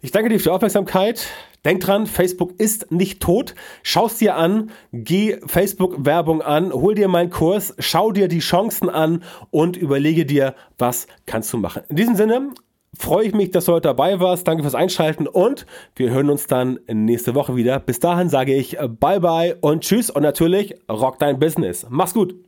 Ich 0.00 0.10
danke 0.10 0.28
dir 0.28 0.38
für 0.38 0.44
die 0.44 0.50
Aufmerksamkeit. 0.50 1.28
Denk 1.64 1.80
dran, 1.80 2.06
Facebook 2.06 2.58
ist 2.58 2.90
nicht 2.92 3.20
tot. 3.20 3.54
Schau 3.82 4.06
es 4.06 4.18
dir 4.18 4.36
an, 4.36 4.70
geh 4.92 5.38
Facebook-Werbung 5.46 6.40
an, 6.40 6.72
hol 6.72 6.94
dir 6.94 7.08
meinen 7.08 7.30
Kurs, 7.30 7.74
schau 7.78 8.12
dir 8.12 8.28
die 8.28 8.38
Chancen 8.38 8.88
an 8.88 9.22
und 9.50 9.76
überlege 9.76 10.24
dir, 10.24 10.54
was 10.78 11.08
kannst 11.26 11.52
du 11.52 11.58
machen. 11.58 11.82
In 11.88 11.96
diesem 11.96 12.14
Sinne 12.14 12.52
freue 12.96 13.26
ich 13.26 13.34
mich, 13.34 13.50
dass 13.50 13.66
du 13.66 13.72
heute 13.72 13.88
dabei 13.88 14.20
warst. 14.20 14.46
Danke 14.46 14.62
fürs 14.62 14.74
Einschalten 14.74 15.26
und 15.26 15.66
wir 15.96 16.10
hören 16.10 16.30
uns 16.30 16.46
dann 16.46 16.78
nächste 16.86 17.34
Woche 17.34 17.56
wieder. 17.56 17.80
Bis 17.80 18.00
dahin 18.00 18.28
sage 18.28 18.54
ich 18.54 18.78
Bye 19.00 19.20
bye 19.20 19.56
und 19.60 19.82
Tschüss 19.82 20.10
und 20.10 20.22
natürlich 20.22 20.74
rock 20.88 21.18
dein 21.18 21.38
Business. 21.38 21.86
Mach's 21.90 22.14
gut. 22.14 22.47